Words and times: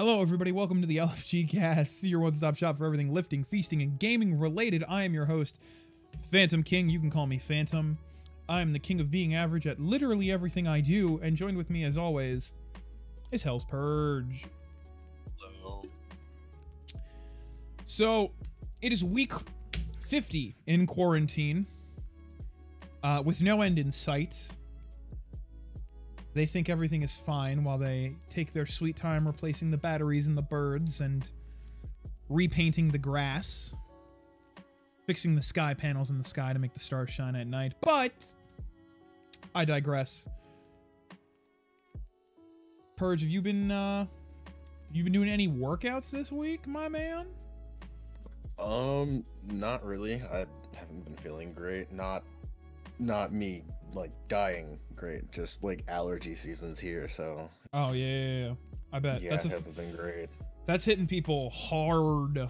Hello, 0.00 0.22
everybody. 0.22 0.50
Welcome 0.50 0.80
to 0.80 0.86
the 0.86 0.96
LFG 0.96 1.50
Cast, 1.50 2.02
your 2.04 2.20
one-stop 2.20 2.56
shop 2.56 2.78
for 2.78 2.86
everything 2.86 3.12
lifting, 3.12 3.44
feasting, 3.44 3.82
and 3.82 3.98
gaming 3.98 4.38
related. 4.38 4.82
I 4.88 5.02
am 5.02 5.12
your 5.12 5.26
host, 5.26 5.60
Phantom 6.22 6.62
King. 6.62 6.88
You 6.88 6.98
can 6.98 7.10
call 7.10 7.26
me 7.26 7.36
Phantom. 7.36 7.98
I'm 8.48 8.72
the 8.72 8.78
king 8.78 8.98
of 9.00 9.10
being 9.10 9.34
average 9.34 9.66
at 9.66 9.78
literally 9.78 10.32
everything 10.32 10.66
I 10.66 10.80
do, 10.80 11.20
and 11.22 11.36
joined 11.36 11.58
with 11.58 11.68
me, 11.68 11.84
as 11.84 11.98
always, 11.98 12.54
is 13.30 13.42
Hell's 13.42 13.66
Purge. 13.66 14.46
Hello. 15.36 15.84
So, 17.84 18.32
it 18.80 18.94
is 18.94 19.04
week 19.04 19.34
50 20.00 20.56
in 20.66 20.86
quarantine, 20.86 21.66
uh, 23.02 23.22
with 23.22 23.42
no 23.42 23.60
end 23.60 23.78
in 23.78 23.92
sight. 23.92 24.50
They 26.32 26.46
think 26.46 26.68
everything 26.68 27.02
is 27.02 27.18
fine 27.18 27.64
while 27.64 27.78
they 27.78 28.16
take 28.28 28.52
their 28.52 28.66
sweet 28.66 28.96
time 28.96 29.26
replacing 29.26 29.70
the 29.70 29.76
batteries 29.76 30.28
in 30.28 30.34
the 30.34 30.42
birds 30.42 31.00
and 31.00 31.28
repainting 32.28 32.90
the 32.90 32.98
grass, 32.98 33.74
fixing 35.06 35.34
the 35.34 35.42
sky 35.42 35.74
panels 35.74 36.10
in 36.10 36.18
the 36.18 36.24
sky 36.24 36.52
to 36.52 36.58
make 36.58 36.72
the 36.72 36.80
stars 36.80 37.10
shine 37.10 37.34
at 37.34 37.48
night. 37.48 37.74
But 37.80 38.34
I 39.54 39.64
digress. 39.64 40.28
Purge, 42.96 43.22
have 43.22 43.30
you 43.30 43.42
been 43.42 43.70
uh 43.70 44.06
you 44.92 45.04
been 45.04 45.12
doing 45.12 45.28
any 45.28 45.48
workouts 45.48 46.10
this 46.10 46.30
week, 46.32 46.66
my 46.66 46.88
man? 46.88 47.26
Um, 48.58 49.24
not 49.46 49.84
really. 49.84 50.22
I 50.22 50.46
haven't 50.74 51.04
been 51.04 51.16
feeling 51.16 51.52
great. 51.52 51.92
Not, 51.92 52.24
not 52.98 53.32
me 53.32 53.62
like 53.94 54.12
dying 54.28 54.78
great. 54.96 55.30
Just 55.32 55.64
like 55.64 55.84
allergy 55.88 56.34
season's 56.34 56.78
here, 56.78 57.08
so 57.08 57.48
Oh 57.72 57.92
yeah, 57.92 58.06
yeah, 58.06 58.46
yeah. 58.46 58.54
I 58.92 58.98
bet 58.98 59.22
yeah, 59.22 59.30
that's 59.30 59.44
a 59.44 59.48
it 59.48 59.52
hasn't 59.52 59.76
been 59.76 59.94
great. 59.94 60.28
That's 60.66 60.84
hitting 60.84 61.06
people 61.06 61.50
hard. 61.50 62.48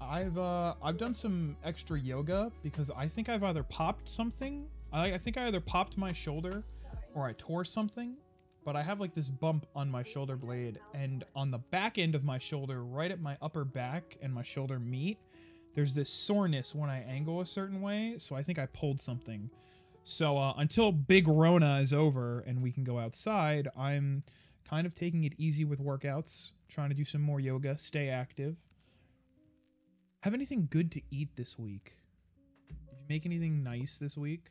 I've 0.00 0.38
uh 0.38 0.74
I've 0.82 0.98
done 0.98 1.14
some 1.14 1.56
extra 1.64 1.98
yoga 1.98 2.50
because 2.62 2.90
I 2.96 3.06
think 3.06 3.28
I've 3.28 3.42
either 3.42 3.62
popped 3.62 4.08
something. 4.08 4.66
I, 4.92 5.14
I 5.14 5.18
think 5.18 5.36
I 5.36 5.46
either 5.46 5.60
popped 5.60 5.98
my 5.98 6.12
shoulder 6.12 6.62
or 7.14 7.26
I 7.26 7.34
tore 7.36 7.64
something. 7.64 8.16
But 8.64 8.74
I 8.74 8.82
have 8.82 8.98
like 8.98 9.14
this 9.14 9.30
bump 9.30 9.64
on 9.76 9.88
my 9.88 10.02
shoulder 10.02 10.36
blade 10.36 10.80
and 10.92 11.22
on 11.36 11.52
the 11.52 11.58
back 11.58 11.98
end 11.98 12.16
of 12.16 12.24
my 12.24 12.36
shoulder, 12.36 12.82
right 12.82 13.12
at 13.12 13.20
my 13.20 13.36
upper 13.40 13.64
back 13.64 14.16
and 14.20 14.34
my 14.34 14.42
shoulder 14.42 14.80
meet, 14.80 15.18
there's 15.72 15.94
this 15.94 16.10
soreness 16.10 16.74
when 16.74 16.90
I 16.90 17.04
angle 17.04 17.40
a 17.40 17.46
certain 17.46 17.80
way. 17.80 18.16
So 18.18 18.34
I 18.34 18.42
think 18.42 18.58
I 18.58 18.66
pulled 18.66 18.98
something. 18.98 19.48
So 20.08 20.38
uh, 20.38 20.54
until 20.56 20.92
Big 20.92 21.26
Rona 21.26 21.80
is 21.80 21.92
over 21.92 22.38
and 22.46 22.62
we 22.62 22.70
can 22.70 22.84
go 22.84 22.96
outside, 22.96 23.66
I'm 23.76 24.22
kind 24.64 24.86
of 24.86 24.94
taking 24.94 25.24
it 25.24 25.32
easy 25.36 25.64
with 25.64 25.82
workouts, 25.82 26.52
trying 26.68 26.90
to 26.90 26.94
do 26.94 27.04
some 27.04 27.20
more 27.20 27.40
yoga, 27.40 27.76
stay 27.76 28.08
active. 28.08 28.56
Have 30.22 30.32
anything 30.32 30.68
good 30.70 30.92
to 30.92 31.02
eat 31.10 31.30
this 31.34 31.58
week? 31.58 31.94
Did 32.68 32.76
you 32.92 33.04
make 33.08 33.26
anything 33.26 33.64
nice 33.64 33.98
this 33.98 34.16
week? 34.16 34.50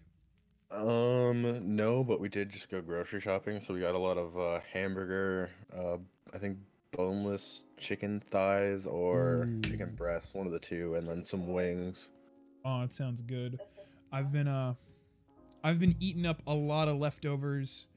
Um, 0.71 1.73
no, 1.73 2.03
but 2.03 2.19
we 2.19 2.27
did 2.27 2.49
just 2.49 2.69
go 2.69 2.81
grocery 2.81 3.21
shopping, 3.21 3.61
so 3.61 3.73
we 3.73 3.79
got 3.79 3.95
a 3.95 3.97
lot 3.97 4.17
of 4.17 4.37
uh, 4.37 4.59
hamburger. 4.73 5.51
Uh, 5.73 5.97
I 6.33 6.37
think 6.37 6.57
boneless 6.91 7.63
chicken 7.77 8.21
thighs 8.29 8.87
or 8.87 9.47
chicken 9.63 9.95
breasts, 9.95 10.33
one 10.33 10.47
of 10.47 10.51
the 10.51 10.59
two, 10.59 10.95
and 10.95 11.07
then 11.07 11.23
some 11.23 11.47
wings. 11.47 12.09
Oh, 12.65 12.81
it 12.81 12.91
sounds 12.91 13.21
good. 13.21 13.61
I've 14.11 14.33
been 14.33 14.47
uh 14.49 14.73
I've 15.65 15.79
been 15.79 15.95
eating 15.99 16.27
up 16.27 16.43
a 16.45 16.53
lot 16.53 16.87
of 16.87 16.97
leftovers, 16.97 17.87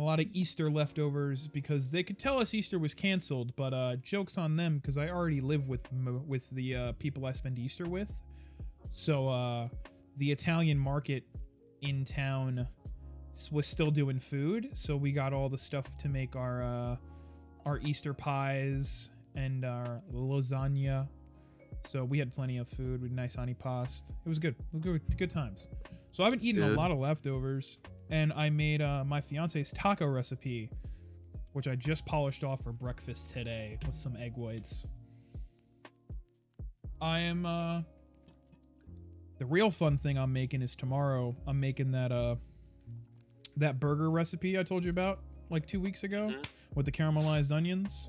a 0.00 0.02
lot 0.02 0.18
of 0.18 0.26
Easter 0.32 0.68
leftovers 0.68 1.46
because 1.46 1.92
they 1.92 2.02
could 2.02 2.18
tell 2.18 2.40
us 2.40 2.52
Easter 2.54 2.76
was 2.76 2.92
canceled, 2.92 3.54
but 3.54 3.72
uh 3.72 3.94
jokes 4.02 4.36
on 4.36 4.56
them 4.56 4.78
because 4.78 4.98
I 4.98 5.10
already 5.10 5.40
live 5.40 5.68
with 5.68 5.86
with 6.26 6.50
the 6.50 6.74
uh, 6.74 6.92
people 6.98 7.24
I 7.24 7.30
spend 7.30 7.56
Easter 7.56 7.88
with. 7.88 8.20
So 8.90 9.28
uh 9.28 9.68
the 10.16 10.32
Italian 10.32 10.76
market 10.76 11.22
in 11.82 12.04
town 12.04 12.66
was 13.52 13.68
still 13.68 13.92
doing 13.92 14.18
food, 14.18 14.70
so 14.72 14.96
we 14.96 15.12
got 15.12 15.32
all 15.32 15.48
the 15.48 15.56
stuff 15.56 15.96
to 15.98 16.08
make 16.08 16.34
our 16.34 16.64
uh 16.64 16.96
our 17.64 17.78
Easter 17.78 18.12
pies 18.12 19.10
and 19.36 19.64
our 19.64 20.02
lasagna. 20.12 21.06
So 21.86 22.04
we 22.04 22.18
had 22.18 22.34
plenty 22.34 22.58
of 22.58 22.68
food. 22.68 23.00
We 23.00 23.08
nice 23.08 23.36
antipasto. 23.36 24.10
It 24.10 24.28
was 24.28 24.40
good. 24.40 24.56
It 24.58 24.72
was 24.72 24.82
good, 24.82 25.02
good 25.16 25.30
times. 25.30 25.68
So 26.14 26.22
I've 26.22 26.30
been 26.30 26.42
eating 26.44 26.62
a 26.62 26.68
lot 26.68 26.92
of 26.92 26.98
leftovers, 26.98 27.80
and 28.08 28.32
I 28.34 28.48
made 28.48 28.80
uh, 28.80 29.02
my 29.04 29.20
fiance's 29.20 29.72
taco 29.72 30.06
recipe, 30.06 30.70
which 31.54 31.66
I 31.66 31.74
just 31.74 32.06
polished 32.06 32.44
off 32.44 32.62
for 32.62 32.70
breakfast 32.72 33.32
today 33.32 33.78
with 33.84 33.96
some 33.96 34.16
egg 34.16 34.34
whites. 34.36 34.86
I 37.00 37.18
am 37.18 37.44
uh 37.44 37.82
the 39.38 39.46
real 39.46 39.72
fun 39.72 39.96
thing 39.96 40.16
I'm 40.16 40.32
making 40.32 40.62
is 40.62 40.76
tomorrow. 40.76 41.34
I'm 41.48 41.58
making 41.58 41.90
that 41.90 42.12
uh 42.12 42.36
that 43.56 43.80
burger 43.80 44.08
recipe 44.08 44.56
I 44.56 44.62
told 44.62 44.84
you 44.84 44.90
about 44.90 45.18
like 45.50 45.66
two 45.66 45.80
weeks 45.80 46.04
ago 46.04 46.28
Mhm. 46.28 46.44
with 46.76 46.86
the 46.86 46.92
caramelized 46.92 47.50
onions. 47.50 48.08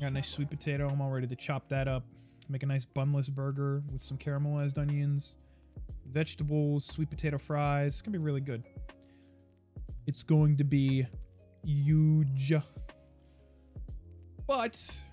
Got 0.00 0.06
a 0.06 0.10
nice 0.12 0.28
sweet 0.28 0.50
potato. 0.50 0.88
I'm 0.88 1.00
all 1.00 1.10
ready 1.10 1.26
to 1.26 1.34
chop 1.36 1.68
that 1.70 1.88
up. 1.88 2.04
Make 2.48 2.62
a 2.62 2.66
nice 2.66 2.84
bunless 2.86 3.28
burger 3.28 3.82
with 3.90 4.00
some 4.00 4.16
caramelized 4.16 4.78
onions, 4.78 5.34
vegetables, 6.08 6.84
sweet 6.84 7.10
potato 7.10 7.38
fries. 7.38 7.88
It's 7.88 8.02
gonna 8.02 8.18
be 8.18 8.24
really 8.24 8.40
good. 8.40 8.64
It's 10.06 10.22
going 10.22 10.56
to 10.56 10.64
be 10.64 11.06
huge. 11.64 12.52
But 14.46 15.04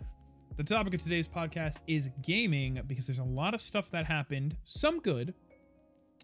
the 0.55 0.63
topic 0.63 0.93
of 0.93 1.01
today's 1.01 1.27
podcast 1.27 1.81
is 1.87 2.09
gaming 2.21 2.79
because 2.87 3.07
there's 3.07 3.19
a 3.19 3.23
lot 3.23 3.53
of 3.53 3.59
stuff 3.59 3.91
that 3.91 4.05
happened, 4.05 4.55
some 4.63 4.99
good, 4.99 5.33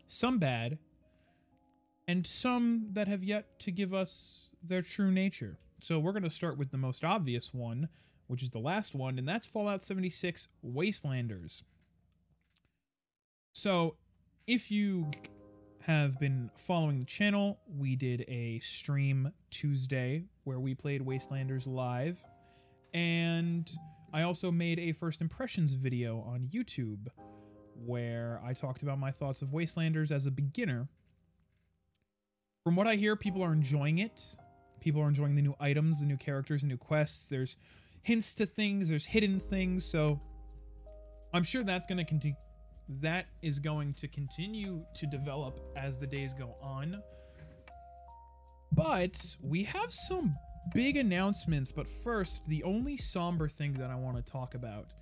some 0.07 0.39
bad, 0.39 0.77
and 2.07 2.25
some 2.25 2.87
that 2.93 3.09
have 3.09 3.23
yet 3.23 3.59
to 3.59 3.71
give 3.71 3.93
us 3.93 4.49
their 4.63 4.81
true 4.81 5.11
nature. 5.11 5.57
So 5.81 5.99
we're 5.99 6.13
going 6.13 6.23
to 6.23 6.29
start 6.29 6.57
with 6.57 6.71
the 6.71 6.77
most 6.77 7.03
obvious 7.03 7.53
one, 7.53 7.89
which 8.27 8.43
is 8.43 8.49
the 8.49 8.59
last 8.59 8.95
one, 8.95 9.19
and 9.19 9.27
that's 9.27 9.45
Fallout 9.45 9.83
76 9.83 10.47
Wastelanders. 10.65 11.63
So, 13.53 13.97
if 14.47 14.71
you 14.71 15.09
have 15.81 16.19
been 16.19 16.49
following 16.55 16.99
the 16.99 17.05
channel, 17.05 17.59
we 17.77 17.95
did 17.95 18.25
a 18.27 18.59
stream 18.59 19.31
Tuesday 19.49 20.25
where 20.43 20.59
we 20.59 20.73
played 20.75 21.01
Wastelanders 21.01 21.67
live, 21.67 22.23
and 22.93 23.69
I 24.13 24.23
also 24.23 24.51
made 24.51 24.79
a 24.79 24.91
first 24.91 25.21
impressions 25.21 25.73
video 25.73 26.19
on 26.21 26.47
YouTube 26.51 27.07
where 27.85 28.41
I 28.45 28.53
talked 28.53 28.83
about 28.83 28.99
my 28.99 29.11
thoughts 29.11 29.41
of 29.41 29.49
Wastelanders 29.49 30.11
as 30.11 30.27
a 30.27 30.31
beginner. 30.31 30.87
From 32.63 32.75
what 32.75 32.87
I 32.87 32.95
hear, 32.95 33.15
people 33.15 33.43
are 33.43 33.53
enjoying 33.53 33.99
it. 33.99 34.21
People 34.79 35.01
are 35.01 35.07
enjoying 35.07 35.35
the 35.35 35.41
new 35.41 35.55
items, 35.59 36.01
the 36.01 36.05
new 36.05 36.17
characters, 36.17 36.61
the 36.61 36.67
new 36.67 36.77
quests. 36.77 37.29
There's 37.29 37.57
hints 38.03 38.35
to 38.35 38.45
things, 38.45 38.89
there's 38.89 39.05
hidden 39.05 39.39
things, 39.39 39.85
so 39.85 40.19
I'm 41.33 41.43
sure 41.43 41.63
that's 41.63 41.87
going 41.87 41.99
to 41.99 42.05
continue 42.05 42.35
that 42.87 43.27
is 43.41 43.59
going 43.59 43.93
to 43.95 44.07
continue 44.07 44.83
to 44.95 45.05
develop 45.07 45.59
as 45.75 45.97
the 45.97 46.07
days 46.07 46.33
go 46.33 46.55
on. 46.61 47.01
But 48.73 49.35
we 49.41 49.63
have 49.63 49.91
some 49.91 50.35
big 50.73 50.97
announcements, 50.97 51.71
but 51.71 51.87
first, 51.87 52.45
the 52.45 52.63
only 52.63 52.97
somber 52.97 53.47
thing 53.47 53.73
that 53.73 53.89
I 53.89 53.95
want 53.95 54.17
to 54.17 54.31
talk 54.31 54.55
about 54.55 54.93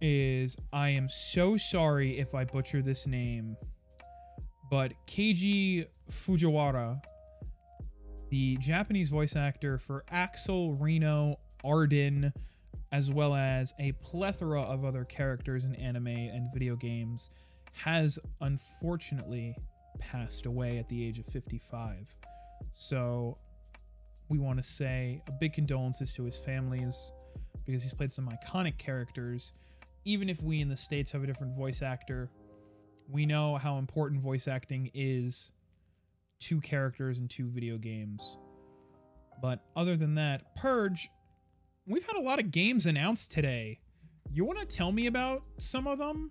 is 0.00 0.56
I 0.72 0.90
am 0.90 1.08
so 1.08 1.56
sorry 1.56 2.18
if 2.18 2.34
I 2.34 2.44
butcher 2.44 2.82
this 2.82 3.06
name, 3.06 3.56
but 4.70 4.92
Keiji 5.06 5.86
Fujiwara, 6.10 7.00
the 8.30 8.56
Japanese 8.58 9.10
voice 9.10 9.36
actor 9.36 9.78
for 9.78 10.04
Axel, 10.10 10.74
Reno, 10.74 11.36
Arden, 11.64 12.32
as 12.92 13.10
well 13.10 13.34
as 13.34 13.74
a 13.78 13.92
plethora 13.92 14.62
of 14.62 14.84
other 14.84 15.04
characters 15.04 15.64
in 15.64 15.74
anime 15.76 16.06
and 16.06 16.52
video 16.52 16.76
games, 16.76 17.30
has 17.72 18.18
unfortunately 18.40 19.54
passed 19.98 20.46
away 20.46 20.78
at 20.78 20.88
the 20.88 21.06
age 21.06 21.18
of 21.18 21.26
55. 21.26 22.16
So 22.72 23.38
we 24.28 24.38
want 24.38 24.58
to 24.58 24.62
say 24.62 25.22
a 25.26 25.32
big 25.32 25.52
condolences 25.52 26.12
to 26.14 26.24
his 26.24 26.38
families 26.38 27.12
because 27.66 27.82
he's 27.82 27.94
played 27.94 28.12
some 28.12 28.28
iconic 28.28 28.78
characters. 28.78 29.52
Even 30.04 30.28
if 30.28 30.42
we 30.42 30.60
in 30.60 30.68
the 30.68 30.76
States 30.76 31.12
have 31.12 31.22
a 31.22 31.26
different 31.26 31.56
voice 31.56 31.82
actor, 31.82 32.30
we 33.10 33.26
know 33.26 33.56
how 33.56 33.78
important 33.78 34.20
voice 34.20 34.48
acting 34.48 34.90
is 34.94 35.52
to 36.40 36.60
characters 36.60 37.18
in 37.18 37.28
two 37.28 37.48
video 37.48 37.78
games. 37.78 38.38
But 39.40 39.64
other 39.76 39.96
than 39.96 40.14
that, 40.16 40.54
Purge, 40.54 41.08
we've 41.88 42.04
had 42.06 42.16
a 42.16 42.20
lot 42.20 42.38
of 42.38 42.50
games 42.50 42.86
announced 42.86 43.32
today. 43.32 43.80
You 44.30 44.44
want 44.44 44.58
to 44.58 44.66
tell 44.66 44.92
me 44.92 45.06
about 45.06 45.42
some 45.58 45.86
of 45.86 45.98
them? 45.98 46.30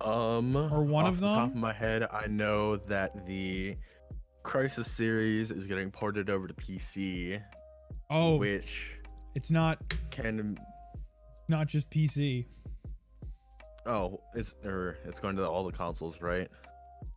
Um, 0.00 0.56
Or 0.56 0.82
one 0.82 1.04
off 1.06 1.12
of 1.14 1.20
the 1.20 1.26
top 1.26 1.48
them? 1.48 1.50
of 1.52 1.56
my 1.56 1.72
head, 1.72 2.06
I 2.10 2.26
know 2.26 2.76
that 2.76 3.26
the 3.26 3.76
Crysis 4.44 4.86
series 4.86 5.50
is 5.50 5.66
getting 5.66 5.90
ported 5.90 6.30
over 6.30 6.46
to 6.46 6.54
PC, 6.54 7.40
Oh, 8.10 8.36
which 8.36 8.92
It's 9.34 9.50
not 9.50 9.78
Can 10.10 10.58
not 11.48 11.66
just 11.66 11.90
PC. 11.90 12.44
oh, 13.86 14.20
it's 14.34 14.54
or 14.64 14.98
it's 15.04 15.20
going 15.20 15.36
to 15.36 15.48
all 15.48 15.64
the 15.64 15.72
consoles, 15.72 16.20
right? 16.20 16.48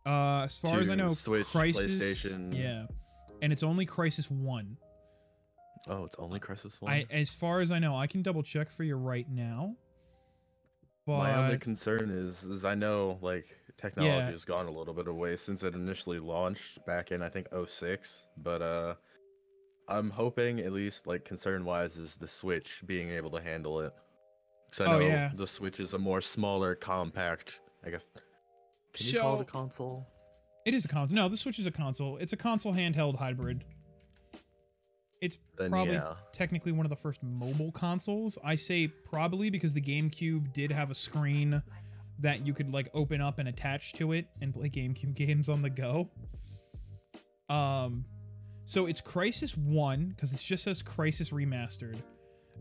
Uh, 0.06 0.42
as 0.44 0.58
far 0.58 0.80
as 0.80 0.88
I 0.90 0.94
know, 0.94 1.14
Switch, 1.14 1.46
Crysis. 1.46 1.98
PlayStation. 1.98 2.56
Yeah, 2.56 2.86
and 3.42 3.52
it's 3.52 3.62
only 3.62 3.86
Crysis 3.86 4.30
One. 4.30 4.76
Oh, 5.88 6.04
it's 6.04 6.16
only 6.18 6.38
Crysis 6.40 6.80
One. 6.80 6.92
I, 6.92 7.06
as 7.10 7.34
far 7.34 7.60
as 7.60 7.70
I 7.70 7.78
know, 7.78 7.96
I 7.96 8.06
can 8.06 8.22
double 8.22 8.42
check 8.42 8.68
for 8.68 8.84
you 8.84 8.96
right 8.96 9.28
now. 9.28 9.76
But 11.06 11.18
My 11.18 11.34
only 11.36 11.58
concern 11.58 12.10
is, 12.10 12.42
is 12.48 12.64
I 12.64 12.74
know 12.74 13.18
like 13.22 13.46
technology 13.78 14.14
Yeah. 14.16 14.30
has 14.30 14.44
gone 14.44 14.66
a 14.66 14.70
little 14.70 14.92
bit 14.94 15.08
away 15.08 15.36
since 15.36 15.62
it 15.62 15.74
initially 15.74 16.18
launched 16.18 16.84
back 16.86 17.10
in 17.10 17.22
I 17.22 17.28
think 17.30 17.48
06, 17.68 18.26
but 18.36 18.60
uh, 18.62 18.94
I'm 19.88 20.10
hoping 20.10 20.60
at 20.60 20.72
least 20.72 21.06
like 21.06 21.24
concern 21.24 21.64
wise 21.64 21.96
is 21.96 22.14
the 22.16 22.28
Switch 22.28 22.82
being 22.86 23.10
able 23.10 23.30
to 23.30 23.40
handle 23.40 23.80
it. 23.80 23.92
'Cause 24.70 24.86
I 24.86 24.94
Oh, 24.94 24.98
know 25.00 25.06
yeah. 25.06 25.32
the 25.34 25.46
Switch 25.48 25.80
is 25.80 25.94
a 25.94 25.98
more 25.98 26.20
smaller, 26.20 26.74
compact. 26.76 27.60
I 27.84 27.90
guess. 27.90 28.06
Can 28.92 29.06
you 29.06 29.20
call 29.20 29.40
it 29.40 29.42
a 29.42 29.44
console? 29.50 30.06
it 30.66 30.74
is 30.74 30.84
a 30.84 30.88
console. 30.88 31.16
No, 31.16 31.28
the 31.28 31.36
Switch 31.38 31.58
is 31.58 31.66
a 31.66 31.70
console. 31.72 32.18
It's 32.18 32.34
a 32.34 32.36
console 32.36 32.74
handheld 32.74 33.16
hybrid. 33.16 33.64
It's 35.20 35.38
Then 35.58 35.70
probably 35.70 35.94
yeah. 35.94 36.14
technically 36.32 36.72
one 36.72 36.86
of 36.86 36.90
the 36.90 36.96
first 36.96 37.22
mobile 37.22 37.72
consoles. 37.72 38.38
I 38.42 38.56
say 38.56 38.88
probably 38.88 39.50
because 39.50 39.74
the 39.74 39.80
GameCube 39.80 40.52
did 40.52 40.72
have 40.72 40.90
a 40.90 40.94
screen 40.94 41.62
that 42.20 42.46
you 42.46 42.54
could 42.54 42.72
like 42.72 42.88
open 42.94 43.20
up 43.20 43.38
and 43.38 43.48
attach 43.48 43.92
to 43.94 44.12
it 44.12 44.26
and 44.40 44.54
play 44.54 44.68
GameCube 44.68 45.14
games 45.26 45.48
on 45.48 45.62
the 45.62 45.70
go. 45.70 46.10
Um 47.48 48.04
so 48.64 48.86
it's 48.86 49.00
Crysis 49.00 49.56
1 49.58 50.08
because 50.10 50.32
it 50.32 50.38
just 50.38 50.64
says 50.64 50.82
Crysis 50.82 51.32
Remastered 51.32 51.96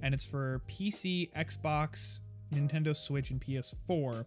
and 0.02 0.14
it's 0.14 0.26
for 0.26 0.62
PC, 0.68 1.32
Xbox, 1.34 2.22
Nintendo 2.54 2.96
Switch 2.96 3.32
and 3.32 3.40
PS4. 3.40 4.26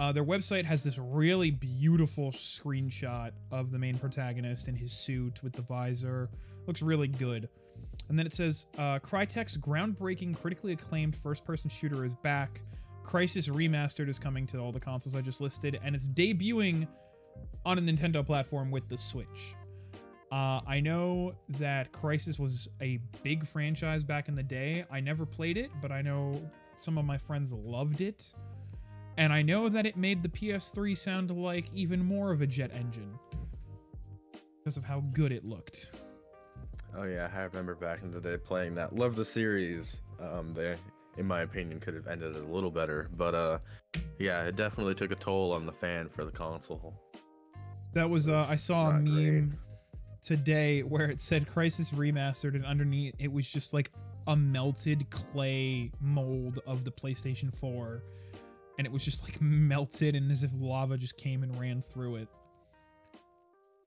Uh, 0.00 0.10
their 0.10 0.24
website 0.24 0.64
has 0.64 0.82
this 0.82 0.98
really 0.98 1.50
beautiful 1.50 2.30
screenshot 2.30 3.32
of 3.52 3.70
the 3.70 3.78
main 3.78 3.98
protagonist 3.98 4.66
in 4.66 4.74
his 4.74 4.92
suit 4.92 5.42
with 5.42 5.52
the 5.52 5.60
visor. 5.60 6.30
Looks 6.66 6.80
really 6.80 7.06
good. 7.06 7.50
And 8.08 8.18
then 8.18 8.24
it 8.24 8.32
says 8.32 8.64
uh, 8.78 8.98
Crytek's 9.00 9.58
groundbreaking, 9.58 10.40
critically 10.40 10.72
acclaimed 10.72 11.14
first 11.14 11.44
person 11.44 11.68
shooter 11.68 12.02
is 12.02 12.14
back. 12.14 12.62
Crysis 13.04 13.50
Remastered 13.50 14.08
is 14.08 14.18
coming 14.18 14.46
to 14.46 14.58
all 14.58 14.72
the 14.72 14.80
consoles 14.80 15.14
I 15.14 15.20
just 15.20 15.42
listed, 15.42 15.78
and 15.84 15.94
it's 15.94 16.08
debuting 16.08 16.88
on 17.66 17.76
a 17.76 17.82
Nintendo 17.82 18.24
platform 18.24 18.70
with 18.70 18.88
the 18.88 18.96
Switch. 18.96 19.54
Uh, 20.32 20.60
I 20.66 20.80
know 20.80 21.34
that 21.58 21.92
Crysis 21.92 22.40
was 22.40 22.70
a 22.80 23.00
big 23.22 23.44
franchise 23.44 24.02
back 24.02 24.28
in 24.28 24.34
the 24.34 24.42
day. 24.42 24.86
I 24.90 25.00
never 25.00 25.26
played 25.26 25.58
it, 25.58 25.70
but 25.82 25.92
I 25.92 26.00
know 26.00 26.40
some 26.74 26.96
of 26.96 27.04
my 27.04 27.18
friends 27.18 27.52
loved 27.52 28.00
it. 28.00 28.34
And 29.16 29.32
I 29.32 29.42
know 29.42 29.68
that 29.68 29.86
it 29.86 29.96
made 29.96 30.22
the 30.22 30.28
PS3 30.28 30.96
sound 30.96 31.30
like 31.30 31.66
even 31.74 32.04
more 32.04 32.30
of 32.30 32.42
a 32.42 32.46
jet 32.46 32.70
engine 32.74 33.18
because 34.58 34.76
of 34.76 34.84
how 34.84 35.00
good 35.12 35.32
it 35.32 35.44
looked. 35.44 35.90
Oh 36.96 37.04
yeah, 37.04 37.28
I 37.34 37.42
remember 37.42 37.74
back 37.74 38.02
in 38.02 38.10
the 38.10 38.20
day 38.20 38.36
playing 38.36 38.74
that. 38.76 38.94
Love 38.94 39.14
the 39.16 39.24
series. 39.24 39.96
Um, 40.20 40.52
they, 40.54 40.76
in 41.18 41.26
my 41.26 41.42
opinion, 41.42 41.80
could 41.80 41.94
have 41.94 42.06
ended 42.06 42.36
it 42.36 42.42
a 42.42 42.46
little 42.46 42.70
better, 42.70 43.08
but 43.16 43.34
uh, 43.34 43.58
yeah, 44.18 44.44
it 44.44 44.56
definitely 44.56 44.94
took 44.94 45.12
a 45.12 45.16
toll 45.16 45.52
on 45.52 45.66
the 45.66 45.72
fan 45.72 46.08
for 46.08 46.24
the 46.24 46.32
console. 46.32 46.94
That 47.92 48.08
was 48.08 48.28
uh, 48.28 48.46
I 48.48 48.56
saw 48.56 48.90
a 48.90 48.92
Not 48.94 49.04
great. 49.04 49.32
meme 49.32 49.58
today 50.22 50.82
where 50.82 51.10
it 51.10 51.20
said 51.20 51.46
Crysis 51.46 51.94
Remastered, 51.94 52.54
and 52.54 52.64
underneath 52.64 53.14
it 53.18 53.32
was 53.32 53.50
just 53.50 53.72
like 53.72 53.90
a 54.26 54.36
melted 54.36 55.08
clay 55.10 55.90
mold 56.00 56.58
of 56.66 56.84
the 56.84 56.90
PlayStation 56.90 57.52
4, 57.52 58.02
and 58.80 58.86
it 58.86 58.92
was 58.94 59.04
just 59.04 59.24
like 59.24 59.38
melted 59.42 60.16
and 60.16 60.32
as 60.32 60.42
if 60.42 60.50
lava 60.58 60.96
just 60.96 61.18
came 61.18 61.42
and 61.42 61.60
ran 61.60 61.82
through 61.82 62.16
it. 62.16 62.28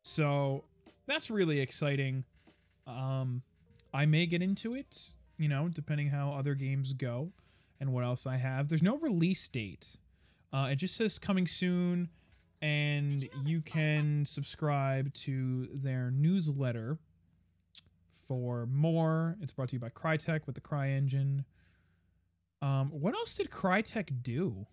So 0.04 0.66
that's 1.08 1.32
really 1.32 1.62
exciting. 1.62 2.26
Um, 2.86 3.42
I 3.92 4.06
may 4.06 4.28
get 4.28 4.44
into 4.44 4.76
it, 4.76 5.14
you 5.40 5.50
know, 5.50 5.68
depending 5.68 6.10
how 6.10 6.34
other 6.34 6.54
games 6.54 6.94
go 6.94 7.32
and 7.80 7.92
what 7.92 8.04
else 8.04 8.28
I 8.28 8.38
have. 8.38 8.70
There's 8.70 8.84
no 8.84 9.00
release 9.00 9.48
date. 9.48 9.98
Uh, 10.54 10.68
it 10.70 10.76
just 10.76 10.96
says 10.96 11.18
coming 11.18 11.48
soon, 11.48 12.10
and 12.62 13.28
you 13.48 13.62
can 13.62 14.28
subscribe 14.28 15.12
to 15.16 15.70
their 15.74 16.12
newsletter 16.12 17.00
for 18.12 18.68
more. 18.68 19.38
It's 19.42 19.54
brought 19.54 19.70
to 19.70 19.76
you 19.76 19.80
by 19.80 19.90
Crytek 19.90 20.46
with 20.46 20.54
the 20.54 20.62
Cry 20.62 20.90
Engine. 20.90 21.46
Um, 22.62 22.92
what 22.92 23.16
else 23.16 23.34
did 23.34 23.50
Crytek 23.50 24.22
do? 24.22 24.68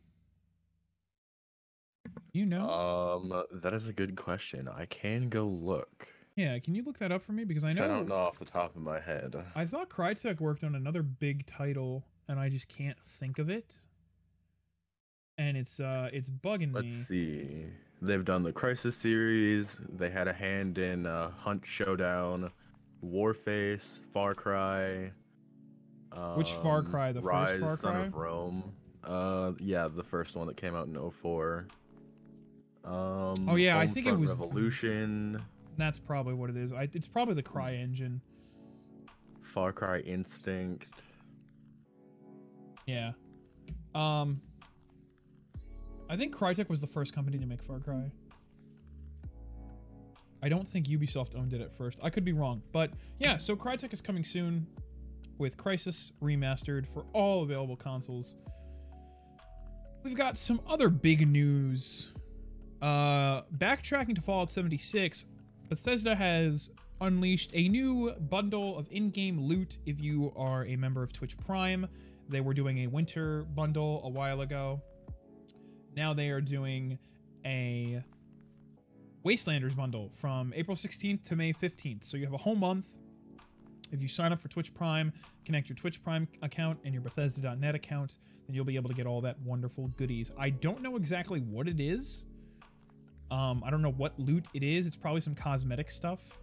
You 2.33 2.47
know? 2.47 2.71
Um, 2.71 3.45
that 3.61 3.75
is 3.75 3.89
a 3.89 3.93
good 3.93 4.17
question. 4.17 4.69
I 4.69 4.87
can 4.87 5.29
go 5.29 5.47
look. 5.47 6.07
yeah, 6.37 6.59
can 6.59 6.75
you 6.75 6.83
look 6.83 6.99
that 6.99 7.11
up 7.13 7.23
for 7.23 7.33
me? 7.33 7.45
Because 7.45 7.65
I 7.65 7.73
know 7.73 7.85
I 7.85 7.89
don't 7.89 8.09
know 8.09 8.15
off 8.15 8.39
the 8.39 8.45
top 8.45 8.77
of 8.77 8.83
my 8.83 9.01
head. 9.01 9.35
I 9.55 9.65
thought 9.65 9.89
Crytek 9.89 10.41
worked 10.41 10.63
on 10.65 10.75
another 10.75 11.03
big 11.03 11.47
title, 11.47 12.05
and 12.29 12.39
I 12.39 12.49
just 12.49 12.69
can't 12.69 12.99
think 13.01 13.39
of 13.39 13.51
it. 13.51 13.77
And 15.39 15.57
it's 15.57 15.81
uh, 15.81 16.11
it's 16.13 16.31
bugging 16.31 16.75
Let's 16.75 16.87
me. 16.87 17.05
see. 17.09 17.67
They've 18.03 18.25
done 18.25 18.43
the 18.43 18.53
Crysis 18.53 18.95
series. 18.95 19.77
They 19.89 20.09
had 20.09 20.29
a 20.29 20.33
hand 20.33 20.79
in 20.79 21.07
uh, 21.07 21.31
Hunt 21.31 21.67
Showdown, 21.67 22.51
Warface, 23.05 24.01
Far 24.13 24.35
Cry. 24.35 25.13
Which 26.35 26.53
Far 26.53 26.79
um, 26.79 26.87
Cry? 26.87 27.13
The 27.13 27.21
first 27.23 27.55
Ryse, 27.55 27.61
Far 27.61 27.77
Son 27.77 27.93
Cry? 27.95 28.05
of 28.07 28.15
Rome. 28.15 28.73
Uh, 29.05 29.53
yeah, 29.59 29.89
the 29.89 30.03
first 30.03 30.35
one 30.37 30.47
that 30.47 30.57
came 30.57 30.75
out 30.75 30.87
in 30.87 31.11
04. 31.11 31.67
Um, 32.85 33.47
Oh, 33.49 33.57
yeah, 33.57 33.79
I 33.79 33.87
think 33.87 34.07
it 34.07 34.17
was- 34.17 34.31
Revolution, 34.39 35.43
That's 35.77 35.99
probably 35.99 36.35
what 36.35 36.51
it 36.51 36.57
is. 36.57 36.73
I, 36.73 36.89
it's 36.93 37.09
probably 37.09 37.35
the 37.35 37.43
Cry 37.43 37.73
engine. 37.75 38.21
Far 39.43 39.73
Cry 39.73 39.99
Instinct. 39.99 40.87
Yeah. 42.87 43.13
Um. 43.95 44.41
I 46.09 46.17
think 46.17 46.35
Crytek 46.37 46.69
was 46.69 46.81
the 46.81 46.87
first 46.89 47.15
company 47.15 47.39
to 47.39 47.47
make 47.47 47.63
Far 47.63 47.79
Cry. 47.79 48.11
I 50.43 50.49
don't 50.49 50.67
think 50.67 50.87
Ubisoft 50.87 51.37
owned 51.37 51.53
it 51.53 51.61
at 51.61 51.73
first. 51.73 51.99
I 52.03 52.11
could 52.11 52.25
be 52.25 52.33
wrong, 52.33 52.63
but 52.73 52.91
yeah. 53.19 53.37
So 53.37 53.55
Crytek 53.57 53.93
is 53.93 54.01
coming 54.01 54.25
soon 54.25 54.67
with 55.39 55.57
Crysis 55.57 56.13
remastered 56.23 56.87
for 56.87 57.05
all 57.13 57.43
available 57.43 57.77
consoles. 57.77 58.37
We've 60.03 60.17
got 60.17 60.37
some 60.37 60.61
other 60.69 60.89
big 60.89 61.29
news. 61.29 62.13
Uh, 62.81 63.43
backtracking 63.59 64.15
to 64.15 64.21
Fallout 64.21 64.51
76, 64.51 65.27
Bethesda 65.69 66.15
has 66.15 66.71
unleashed 67.01 67.51
a 67.55 67.69
new 67.69 68.13
bundle 68.13 68.79
of 68.79 68.87
in-game 68.91 69.41
loot 69.41 69.79
if 69.87 70.01
you 70.01 70.33
are 70.37 70.65
a 70.67 70.77
member 70.77 71.03
of 71.03 71.13
Twitch 71.13 71.39
Prime. 71.39 71.87
They 72.29 72.41
were 72.41 72.55
doing 72.55 72.79
a 72.79 72.87
winter 72.87 73.43
bundle 73.55 74.01
a 74.05 74.09
while 74.09 74.41
ago. 74.41 74.83
Now 75.97 76.15
they 76.15 76.31
are 76.31 76.41
doing 76.41 76.99
a 77.45 78.03
Wastelanders 79.25 79.77
bundle 79.77 80.11
from 80.15 80.53
April 80.57 80.77
16th 80.77 81.25
to 81.25 81.37
May 81.37 81.53
15th. 81.53 82.05
So 82.05 82.17
you 82.17 82.25
have 82.25 82.35
a 82.35 82.39
whole 82.39 82.55
month. 82.55 82.99
If 83.93 84.03
you 84.03 84.09
sign 84.09 84.33
up 84.33 84.41
for 84.41 84.49
Twitch 84.49 84.73
Prime, 84.73 85.13
connect 85.45 85.69
your 85.69 85.77
Twitch 85.77 86.03
Prime 86.03 86.29
account 86.43 86.79
and 86.85 86.95
your 86.95 87.03
Bethesda.net 87.03 87.75
account, 87.75 88.19
then 88.47 88.55
you'll 88.55 88.65
be 88.65 88.77
able 88.77 88.89
to 88.89 88.95
get 88.95 89.07
all 89.07 89.21
that 89.23 89.39
wonderful 89.41 89.89
goodies. 89.97 90.31
I 90.39 90.51
don't 90.51 90.81
know 90.81 90.97
exactly 90.97 91.41
what 91.41 91.67
it 91.67 91.81
is. 91.81 92.27
Um, 93.31 93.63
I 93.65 93.71
don't 93.71 93.83
know 93.83 93.93
what 93.93 94.19
loot 94.19 94.47
it 94.55 94.63
is. 94.63 94.87
It's 94.87 94.97
probably 94.97 95.21
some 95.21 95.35
cosmetic 95.35 95.91
stuff. 95.91 96.39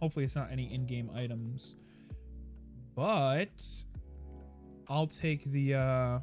Hopefully, 0.00 0.24
it's 0.24 0.36
not 0.36 0.50
any 0.50 0.72
in-game 0.72 1.10
items. 1.14 1.76
But 2.94 3.62
I'll 4.88 5.06
take 5.06 5.44
the. 5.44 5.74
Uh, 5.74 6.18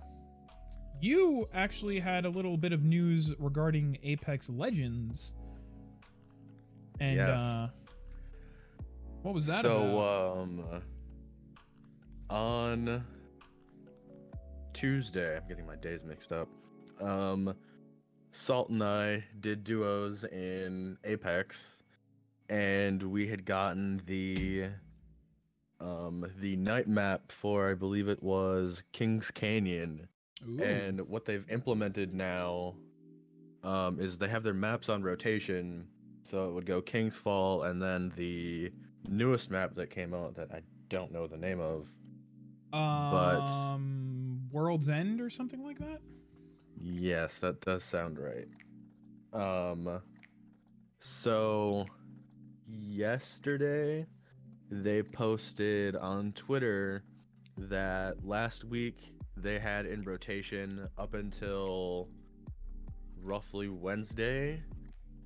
you 1.02 1.48
actually 1.54 2.00
had 2.00 2.26
a 2.26 2.30
little 2.30 2.58
bit 2.58 2.74
of 2.74 2.84
news 2.84 3.34
regarding 3.40 3.98
Apex 4.04 4.50
Legends, 4.50 5.34
and 7.00 7.16
Yes. 7.18 7.30
uh, 7.30 7.70
what 9.22 9.34
was 9.34 9.46
that 9.46 9.62
so, 9.64 9.78
about? 9.78 10.38
um, 10.40 10.82
on 12.30 13.04
Tuesday, 14.74 15.38
I'm 15.38 15.48
getting 15.48 15.66
my 15.66 15.76
days 15.78 16.04
mixed 16.04 16.32
up. 16.32 16.48
Um, 17.00 17.56
Salt 18.32 18.70
and 18.70 18.84
I 18.84 19.24
did 19.40 19.64
duos 19.64 20.24
in 20.24 20.98
Apex, 21.04 21.78
and 22.50 23.02
we 23.04 23.28
had 23.28 23.46
gotten 23.46 24.02
the 24.06 24.68
um 25.80 26.26
the 26.40 26.56
night 26.58 26.88
map 26.88 27.32
for 27.32 27.70
I 27.70 27.74
believe 27.74 28.08
it 28.10 28.22
was 28.22 28.84
Kings 28.92 29.32
Canyon. 29.32 30.08
Ooh. 30.48 30.62
And 30.64 31.02
what 31.10 31.26
they've 31.26 31.50
implemented 31.50 32.14
now 32.14 32.76
um, 33.64 34.00
is 34.00 34.18
they 34.18 34.30
have 34.30 34.44
their 34.44 34.54
maps 34.54 34.88
on 34.88 35.04
rotation. 35.04 35.88
So 36.24 36.48
it 36.50 36.54
would 36.54 36.66
go 36.66 36.82
King's 36.82 37.18
Fall 37.18 37.64
and 37.64 37.82
then 37.82 38.14
the 38.16 38.72
newest 39.08 39.50
map 39.52 39.76
that 39.76 39.90
came 39.90 40.14
out 40.14 40.36
that 40.36 40.52
I 40.52 40.62
don't 40.90 41.12
know 41.12 41.28
the 41.28 41.38
name 41.38 41.60
of 41.60 41.88
Um, 42.72 44.42
World's 44.52 44.88
End 44.90 45.20
or 45.22 45.30
something 45.30 45.64
like 45.64 45.80
that. 45.80 46.00
Yes, 46.82 47.40
that 47.40 47.60
does 47.62 47.84
sound 47.84 48.18
right. 48.20 48.48
Um, 49.34 50.02
so 51.02 51.86
yesterday 52.68 54.06
they 54.72 55.04
posted 55.04 55.96
on 55.96 56.32
Twitter 56.34 57.04
that 57.58 58.26
last 58.26 58.64
week 58.64 58.98
they 59.36 59.60
had 59.60 59.86
in 59.86 60.04
rotation 60.04 60.88
up 60.98 61.14
until 61.14 62.08
roughly 63.22 63.68
Wednesday. 63.68 64.62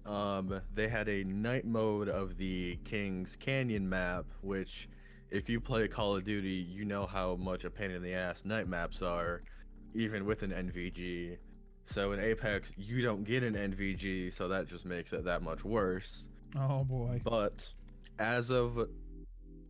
Um, 0.06 0.60
they 0.74 0.88
had 0.88 1.08
a 1.08 1.24
night 1.24 1.66
mode 1.66 2.10
of 2.10 2.38
the 2.38 2.78
King's 2.84 3.36
Canyon 3.36 3.88
map, 3.88 4.26
which, 4.42 4.90
if 5.30 5.48
you 5.48 5.62
play 5.62 5.88
Call 5.88 6.16
of 6.16 6.24
Duty, 6.24 6.50
you 6.50 6.84
know 6.84 7.06
how 7.06 7.36
much 7.36 7.64
a 7.64 7.70
pain 7.70 7.92
in 7.92 8.02
the 8.02 8.14
ass 8.14 8.44
night 8.44 8.68
maps 8.68 9.02
are, 9.02 9.44
even 9.96 10.26
with 10.26 10.44
an 10.44 10.52
NVG. 10.52 11.38
So 11.86 12.12
in 12.14 12.20
Apex, 12.20 12.72
you 12.78 13.02
don't 13.02 13.24
get 13.24 13.44
an 13.44 13.56
NVG, 13.56 14.34
so 14.34 14.48
that 14.48 14.68
just 14.68 14.86
makes 14.86 15.12
it 15.14 15.26
that 15.26 15.42
much 15.42 15.64
worse. 15.66 16.24
Oh 16.58 16.84
boy. 16.84 17.22
But 17.24 17.68
as 18.20 18.50
of 18.52 18.88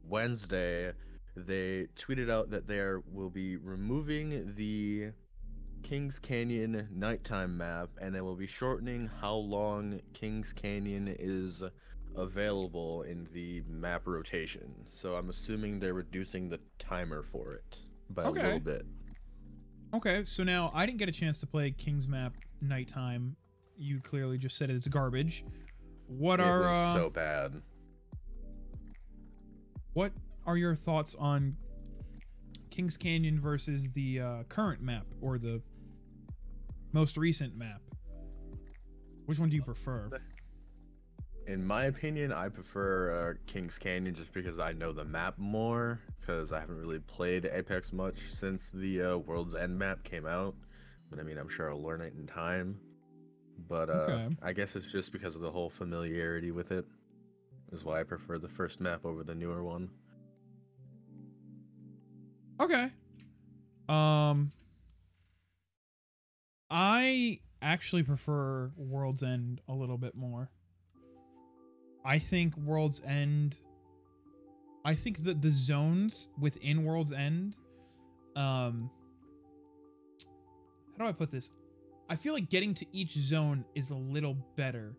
Wednesday, 0.08 0.94
they 1.36 1.88
tweeted 1.98 2.30
out 2.30 2.52
that 2.52 2.68
they 2.68 2.82
will 3.12 3.30
be 3.30 3.58
removing 3.58 4.54
the 4.56 5.12
Kings 5.82 6.20
Canyon 6.20 6.88
nighttime 6.94 7.58
map 7.58 7.90
and 8.00 8.14
they 8.16 8.22
will 8.22 8.36
be 8.36 8.48
shortening 8.48 9.10
how 9.20 9.36
long 9.36 10.00
Kings 10.14 10.54
Canyon 10.54 11.14
is 11.20 11.64
available 12.16 13.02
in 13.04 13.28
the 13.34 13.64
map 13.68 14.04
rotation. 14.06 14.74
So 14.92 15.16
I'm 15.16 15.30
assuming 15.30 15.80
they're 15.80 15.94
reducing 15.94 16.48
the 16.48 16.60
timer 16.78 17.24
for 17.24 17.54
it 17.56 17.80
by 18.12 18.24
Okay. 18.26 18.40
a 18.40 18.44
little 18.44 18.60
bit. 18.60 18.84
Okay, 19.94 20.24
so 20.26 20.44
now 20.44 20.72
I 20.74 20.88
didn't 20.88 20.98
get 20.98 21.08
a 21.08 21.12
chance 21.12 21.38
to 21.40 21.48
play 21.48 21.70
King's 21.70 22.08
Map 22.08 22.34
nighttime. 22.62 23.36
You 23.78 24.00
clearly 24.00 24.40
just 24.40 24.58
said 24.58 24.72
it's 24.72 24.88
garbage. 24.88 25.46
What 26.08 26.40
it 26.40 26.48
are 26.48 26.68
uh, 26.68 26.96
so 26.96 27.10
bad. 27.12 27.62
what 29.94 30.12
are 30.48 30.58
your 30.58 30.76
thoughts 30.76 31.16
on 31.20 31.56
Kings 32.72 32.98
Canyon 32.98 33.40
versus 33.40 33.92
the 33.92 34.20
uh, 34.20 34.44
current 34.50 34.82
map 34.82 35.06
or 35.22 35.38
the 35.38 35.62
most 36.92 37.16
recent 37.16 37.56
map? 37.56 37.82
Which 39.28 39.38
one 39.38 39.50
do 39.50 39.56
you 39.56 39.62
prefer? 39.62 40.10
In 41.46 41.66
my 41.66 41.86
opinion, 41.86 42.32
I 42.32 42.50
prefer 42.50 43.12
uh, 43.30 43.34
Kings 43.46 43.78
Canyon 43.78 44.16
just 44.16 44.34
because 44.34 44.58
I 44.58 44.72
know 44.72 44.92
the 44.92 45.06
map 45.06 45.36
more. 45.38 46.00
Because 46.26 46.54
I 46.54 46.60
haven't 46.62 46.80
really 46.80 47.00
played 47.00 47.46
Apex 47.52 47.92
much 47.92 48.16
since 48.32 48.70
the 48.74 49.02
uh, 49.02 49.18
World's 49.18 49.56
End 49.56 49.78
map 49.78 50.04
came 50.04 50.26
out. 50.26 50.56
But 51.10 51.20
I 51.20 51.24
mean, 51.24 51.38
I'm 51.38 51.50
sure 51.50 51.70
I'll 51.70 51.82
learn 51.84 52.00
it 52.02 52.14
in 52.18 52.26
time. 52.28 52.80
But 53.68 53.90
uh, 53.90 53.94
Okay. 53.94 54.36
I 54.42 54.54
guess 54.54 54.76
it's 54.78 54.90
just 54.92 55.12
because 55.12 55.36
of 55.36 55.42
the 55.42 55.52
whole 55.52 55.70
familiarity 55.70 56.52
with 56.52 56.72
it. 56.72 56.86
Is 57.74 57.84
why 57.84 58.00
I 58.00 58.04
prefer 58.04 58.38
the 58.38 58.48
first 58.48 58.80
map 58.80 59.04
over 59.06 59.24
the 59.24 59.36
newer 59.36 59.64
one. 59.64 59.90
Okay. 62.60 62.90
Um 63.90 64.52
I 66.70 67.40
actually 67.62 68.04
prefer 68.04 68.72
World's 68.78 69.24
End 69.24 69.62
a 69.68 69.74
little 69.74 69.98
bit 69.98 70.16
more. 70.16 70.50
I 72.06 72.20
think 72.20 72.56
World's 72.58 73.02
End 73.06 73.58
I 74.86 74.94
think 74.94 75.24
that 75.24 75.42
the 75.42 75.50
zones 75.52 76.30
within 76.40 76.84
World's 76.84 77.14
End 77.14 77.58
um 78.36 78.90
how 80.98 81.06
do 81.06 81.10
I 81.10 81.14
put 81.14 81.32
this? 81.32 81.50
I 82.10 82.16
feel 82.16 82.34
like 82.34 82.50
getting 82.50 82.74
to 82.76 82.86
each 82.92 83.14
zone 83.14 83.66
is 83.74 83.90
a 83.90 83.96
little 83.96 84.38
better 84.56 84.96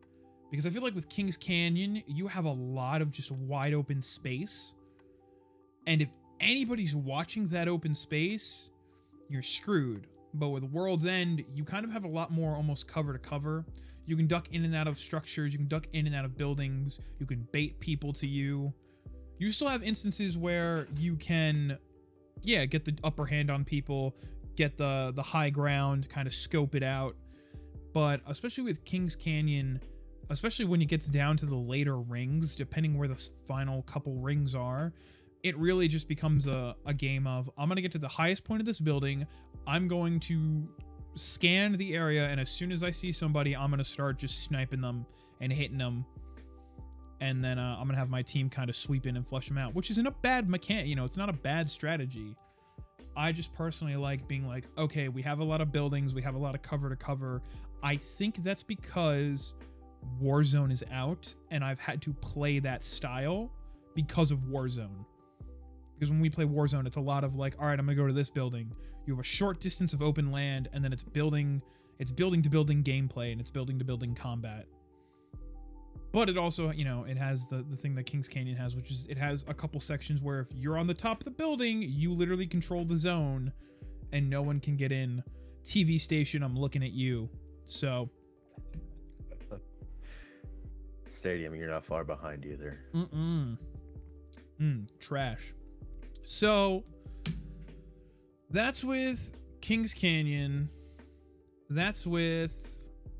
because 0.50 0.66
I 0.66 0.70
feel 0.70 0.82
like 0.82 0.94
with 0.94 1.08
Kings 1.08 1.36
Canyon, 1.36 2.02
you 2.06 2.26
have 2.26 2.44
a 2.44 2.52
lot 2.52 3.02
of 3.02 3.12
just 3.12 3.30
wide 3.32 3.74
open 3.74 4.00
space. 4.00 4.74
And 5.86 6.00
if 6.00 6.08
anybody's 6.40 6.94
watching 6.94 7.46
that 7.48 7.68
open 7.68 7.94
space, 7.94 8.70
you're 9.28 9.42
screwed. 9.42 10.06
But 10.34 10.48
with 10.48 10.64
World's 10.64 11.06
End, 11.06 11.44
you 11.54 11.64
kind 11.64 11.84
of 11.84 11.92
have 11.92 12.04
a 12.04 12.08
lot 12.08 12.30
more 12.30 12.54
almost 12.54 12.88
cover 12.88 13.12
to 13.12 13.18
cover. 13.18 13.64
You 14.06 14.16
can 14.16 14.26
duck 14.26 14.48
in 14.52 14.64
and 14.64 14.74
out 14.74 14.86
of 14.86 14.98
structures, 14.98 15.52
you 15.52 15.58
can 15.58 15.68
duck 15.68 15.86
in 15.92 16.06
and 16.06 16.14
out 16.14 16.24
of 16.24 16.36
buildings, 16.36 17.00
you 17.18 17.26
can 17.26 17.46
bait 17.52 17.80
people 17.80 18.12
to 18.14 18.26
you. 18.26 18.72
You 19.38 19.50
still 19.50 19.68
have 19.68 19.82
instances 19.82 20.38
where 20.38 20.86
you 20.96 21.16
can 21.16 21.78
yeah, 22.44 22.66
get 22.66 22.84
the 22.84 22.96
upper 23.02 23.24
hand 23.24 23.50
on 23.50 23.64
people, 23.64 24.14
get 24.56 24.76
the 24.76 25.12
the 25.14 25.22
high 25.22 25.50
ground, 25.50 26.08
kind 26.08 26.28
of 26.28 26.34
scope 26.34 26.74
it 26.74 26.82
out. 26.82 27.16
But 27.92 28.20
especially 28.26 28.64
with 28.64 28.84
Kings 28.84 29.16
Canyon, 29.16 29.80
especially 30.30 30.66
when 30.66 30.82
it 30.82 30.86
gets 30.86 31.06
down 31.06 31.36
to 31.38 31.46
the 31.46 31.56
later 31.56 31.98
rings, 32.00 32.54
depending 32.54 32.96
where 32.98 33.08
the 33.08 33.28
final 33.46 33.82
couple 33.82 34.16
rings 34.16 34.54
are, 34.54 34.92
it 35.42 35.56
really 35.56 35.88
just 35.88 36.08
becomes 36.08 36.46
a, 36.46 36.76
a 36.86 36.94
game 36.94 37.26
of 37.26 37.50
I'm 37.56 37.68
gonna 37.68 37.80
get 37.80 37.92
to 37.92 37.98
the 37.98 38.08
highest 38.08 38.44
point 38.44 38.60
of 38.60 38.66
this 38.66 38.80
building, 38.80 39.26
I'm 39.66 39.88
going 39.88 40.20
to 40.20 40.68
scan 41.16 41.72
the 41.72 41.94
area, 41.94 42.28
and 42.28 42.40
as 42.40 42.50
soon 42.50 42.72
as 42.72 42.82
I 42.82 42.90
see 42.90 43.12
somebody, 43.12 43.56
I'm 43.56 43.70
gonna 43.70 43.84
start 43.84 44.18
just 44.18 44.42
sniping 44.42 44.80
them 44.80 45.06
and 45.40 45.52
hitting 45.52 45.78
them. 45.78 46.04
And 47.20 47.42
then 47.44 47.58
uh, 47.58 47.76
I'm 47.78 47.86
gonna 47.86 47.98
have 47.98 48.10
my 48.10 48.22
team 48.22 48.50
kind 48.50 48.68
of 48.68 48.76
sweep 48.76 49.06
in 49.06 49.16
and 49.16 49.26
flush 49.26 49.48
them 49.48 49.58
out, 49.58 49.74
which 49.74 49.90
isn't 49.90 50.06
a 50.06 50.10
bad 50.10 50.48
mechanic. 50.48 50.86
You 50.86 50.96
know, 50.96 51.04
it's 51.04 51.16
not 51.16 51.28
a 51.28 51.34
bad 51.34 51.70
strategy. 51.70 52.36
I 53.16 53.32
just 53.32 53.54
personally 53.54 53.96
like 53.96 54.26
being 54.26 54.46
like, 54.46 54.64
okay, 54.76 55.08
we 55.08 55.22
have 55.22 55.38
a 55.38 55.44
lot 55.44 55.60
of 55.60 55.70
buildings, 55.70 56.14
we 56.14 56.22
have 56.22 56.34
a 56.34 56.38
lot 56.38 56.54
of 56.54 56.62
cover 56.62 56.88
to 56.88 56.96
cover. 56.96 57.42
I 57.82 57.96
think 57.96 58.36
that's 58.36 58.62
because 58.62 59.54
Warzone 60.20 60.72
is 60.72 60.82
out, 60.90 61.32
and 61.50 61.64
I've 61.64 61.80
had 61.80 62.02
to 62.02 62.12
play 62.12 62.58
that 62.60 62.82
style 62.82 63.52
because 63.94 64.30
of 64.30 64.38
Warzone. 64.40 65.04
Because 65.94 66.10
when 66.10 66.20
we 66.20 66.28
play 66.28 66.44
Warzone, 66.44 66.86
it's 66.86 66.96
a 66.96 67.00
lot 67.00 67.22
of 67.22 67.36
like, 67.36 67.54
all 67.60 67.66
right, 67.66 67.78
I'm 67.78 67.86
gonna 67.86 67.96
go 67.96 68.06
to 68.06 68.12
this 68.12 68.30
building. 68.30 68.72
You 69.06 69.14
have 69.14 69.20
a 69.20 69.24
short 69.24 69.60
distance 69.60 69.92
of 69.92 70.02
open 70.02 70.32
land, 70.32 70.68
and 70.72 70.84
then 70.84 70.92
it's 70.92 71.04
building, 71.04 71.62
it's 71.98 72.10
building 72.10 72.42
to 72.42 72.50
building 72.50 72.82
gameplay, 72.82 73.30
and 73.30 73.40
it's 73.40 73.50
building 73.50 73.78
to 73.78 73.84
building 73.84 74.14
combat. 74.14 74.66
But 76.14 76.28
it 76.28 76.38
also, 76.38 76.70
you 76.70 76.84
know, 76.84 77.04
it 77.08 77.16
has 77.18 77.48
the 77.48 77.64
the 77.68 77.74
thing 77.74 77.96
that 77.96 78.04
Kings 78.04 78.28
Canyon 78.28 78.56
has, 78.56 78.76
which 78.76 78.88
is 78.88 79.04
it 79.08 79.18
has 79.18 79.44
a 79.48 79.52
couple 79.52 79.80
sections 79.80 80.22
where 80.22 80.38
if 80.38 80.52
you're 80.54 80.78
on 80.78 80.86
the 80.86 80.94
top 80.94 81.18
of 81.18 81.24
the 81.24 81.32
building, 81.32 81.82
you 81.82 82.12
literally 82.12 82.46
control 82.46 82.84
the 82.84 82.96
zone, 82.96 83.52
and 84.12 84.30
no 84.30 84.40
one 84.40 84.60
can 84.60 84.76
get 84.76 84.92
in. 84.92 85.24
TV 85.64 86.00
station, 86.00 86.44
I'm 86.44 86.56
looking 86.56 86.84
at 86.84 86.92
you. 86.92 87.28
So, 87.66 88.08
Stadium, 91.10 91.52
you're 91.56 91.68
not 91.68 91.84
far 91.84 92.04
behind 92.04 92.44
either. 92.44 92.78
Mm-mm. 92.94 93.58
Mm, 94.60 94.86
trash. 95.00 95.52
So 96.22 96.84
that's 98.50 98.84
with 98.84 99.34
Kings 99.60 99.92
Canyon. 99.92 100.68
That's 101.70 102.06
with 102.06 102.73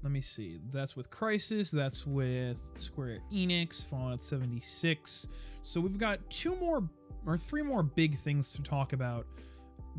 let 0.05 0.13
me 0.13 0.21
see. 0.21 0.59
That's 0.71 0.95
with 0.95 1.09
Crysis. 1.09 1.71
That's 1.71 2.07
with 2.07 2.69
Square 2.75 3.21
Enix, 3.33 3.89
Fallout 3.89 4.21
76. 4.21 5.27
So 5.63 5.81
we've 5.81 5.97
got 5.97 6.21
two 6.29 6.55
more 6.57 6.87
or 7.27 7.39
three 7.39 7.63
more 7.63 7.83
big 7.83 8.15
things 8.15 8.53
to 8.53 8.63
talk 8.63 8.93
about. 8.93 9.27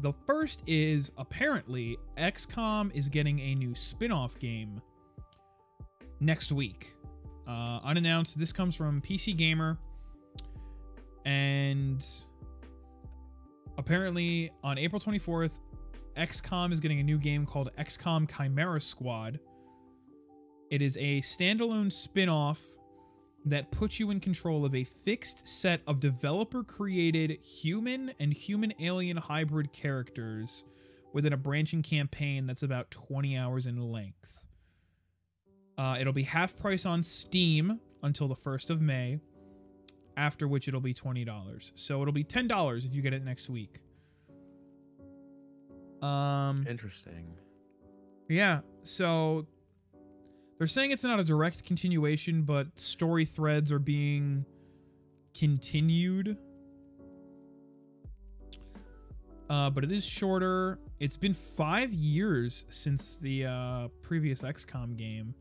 The 0.01 0.13
first 0.27 0.61
is 0.67 1.11
apparently 1.17 1.97
XCOM 2.17 2.95
is 2.95 3.09
getting 3.09 3.39
a 3.39 3.55
new 3.55 3.73
spin-off 3.73 4.37
game 4.37 4.79
next 6.19 6.51
week. 6.51 6.93
Uh, 7.47 7.79
unannounced. 7.83 8.37
This 8.37 8.53
comes 8.53 8.75
from 8.75 9.01
PC 9.01 9.35
Gamer. 9.35 9.79
And 11.25 12.05
apparently 13.79 14.51
on 14.63 14.77
April 14.77 15.01
24th, 15.01 15.61
XCOM 16.15 16.71
is 16.71 16.79
getting 16.79 16.99
a 16.99 17.03
new 17.03 17.17
game 17.17 17.43
called 17.47 17.71
XCOM 17.79 18.29
Chimera 18.29 18.79
Squad. 18.79 19.39
It 20.69 20.81
is 20.81 20.97
a 20.97 21.21
standalone 21.21 21.91
spin 21.91 22.29
off 22.29 22.63
that 23.45 23.69
puts 23.71 23.99
you 23.99 24.09
in 24.09 24.19
control 24.19 24.65
of 24.65 24.73
a 24.73 24.83
fixed 24.83 25.47
set 25.47 25.81
of 25.85 25.99
developer 25.99 26.63
created 26.63 27.39
human 27.43 28.11
and 28.19 28.33
human 28.33 28.73
alien 28.79 29.17
hybrid 29.17 29.71
characters 29.71 30.65
within 31.13 31.33
a 31.33 31.37
branching 31.37 31.83
campaign 31.83 32.47
that's 32.47 32.63
about 32.63 32.89
20 32.91 33.37
hours 33.37 33.67
in 33.67 33.79
length. 33.79 34.47
Uh, 35.77 35.97
it'll 35.99 36.13
be 36.13 36.23
half 36.23 36.57
price 36.57 36.85
on 36.85 37.03
Steam 37.03 37.79
until 38.01 38.27
the 38.27 38.35
1st 38.35 38.69
of 38.69 38.81
May, 38.81 39.19
after 40.17 40.47
which 40.47 40.67
it'll 40.67 40.81
be 40.81 40.93
$20. 40.93 41.71
So 41.75 42.01
it'll 42.01 42.13
be 42.13 42.23
$10 42.23 42.85
if 42.85 42.95
you 42.95 43.01
get 43.01 43.13
it 43.13 43.23
next 43.23 43.49
week. 43.49 43.81
Um, 46.01 46.65
Interesting. 46.67 47.35
yeah, 48.27 48.61
so 48.83 49.45
they're 50.57 50.67
saying 50.67 50.91
it's 50.91 51.03
not 51.03 51.19
a 51.19 51.23
direct 51.23 51.65
continuation, 51.65 52.43
but 52.43 52.77
story 52.79 53.25
threads 53.25 53.71
are 53.71 53.79
being 53.79 54.45
continued. 55.37 56.37
uh, 59.49 59.69
but 59.69 59.83
it 59.83 59.91
is 59.91 60.05
shorter. 60.05 60.79
It's 60.99 61.17
been 61.17 61.33
five 61.33 61.93
years 61.93 62.65
since 62.69 63.17
the 63.17 63.45
uh, 63.45 63.87
previous 64.01 64.41
XCOM 64.41 64.97
game. 64.97 65.33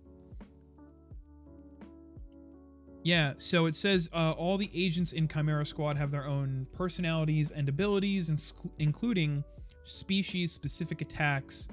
Yeah, 3.03 3.35
so 3.37 3.67
it 3.67 3.77
says 3.77 4.09
uh, 4.15 4.33
all 4.37 4.57
the 4.57 4.71
agents 4.75 5.13
in 5.13 5.29
Chimera 5.29 5.67
Squad 5.67 5.99
have 5.99 6.11
their 6.11 6.27
own 6.27 6.67
personalities 6.73 7.51
and 7.51 7.69
abilities, 7.69 8.55
including 8.79 9.45
species-specific 9.85 11.03
attacks 11.03 11.69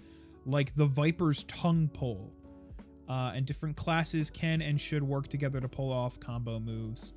like 0.46 0.76
the 0.76 0.86
Viper's 0.86 1.44
tongue 1.46 1.90
pull. 1.94 2.34
Uh, 3.12 3.34
and 3.36 3.46
different 3.46 3.76
classes 3.76 4.30
can 4.30 4.62
and 4.62 4.80
should 4.80 5.04
work 5.04 5.28
together 5.28 5.60
to 5.60 5.68
pull 5.68 5.92
off 5.92 6.18
combo 6.18 6.62
moves. 6.62 7.12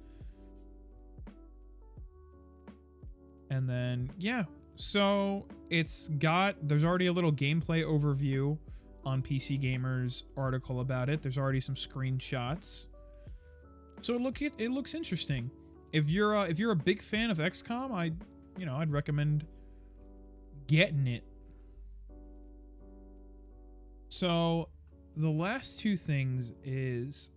And 3.49 3.71
then, 3.71 4.11
yeah, 4.19 4.43
so 4.75 5.47
it's 5.71 6.09
got, 6.19 6.57
there's 6.67 6.83
already 6.83 7.07
a 7.07 7.13
little 7.13 7.31
gameplay 7.31 7.85
overview 7.85 8.59
on 9.05 9.23
PC 9.23 9.61
Gamer's 9.61 10.25
article 10.37 10.81
about 10.81 11.09
it. 11.09 11.23
There's 11.23 11.39
already 11.39 11.61
some 11.61 11.77
screenshots. 11.77 12.89
So 14.01 14.17
it 14.17 14.21
look 14.21 14.43
it, 14.43 14.53
it 14.59 14.73
looks 14.73 14.97
interesting. 14.97 15.49
If 15.93 16.11
you're 16.11 16.35
a, 16.35 16.43
if 16.43 16.59
you're 16.59 16.73
a 16.73 16.77
big 16.77 17.03
fan 17.03 17.31
of 17.31 17.39
XCOM, 17.39 17.93
I 17.93 18.11
you 18.59 18.67
know, 18.67 18.75
I'd 18.75 18.91
recommend 18.91 19.47
getting 20.67 21.07
it. 21.07 21.23
So 24.09 24.71
the 25.17 25.31
last 25.31 25.81
two 25.81 25.97
things 25.97 26.53
is 26.65 27.31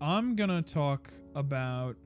I'm 0.00 0.36
to 0.36 0.62
talk 0.62 1.10
about 1.34 1.96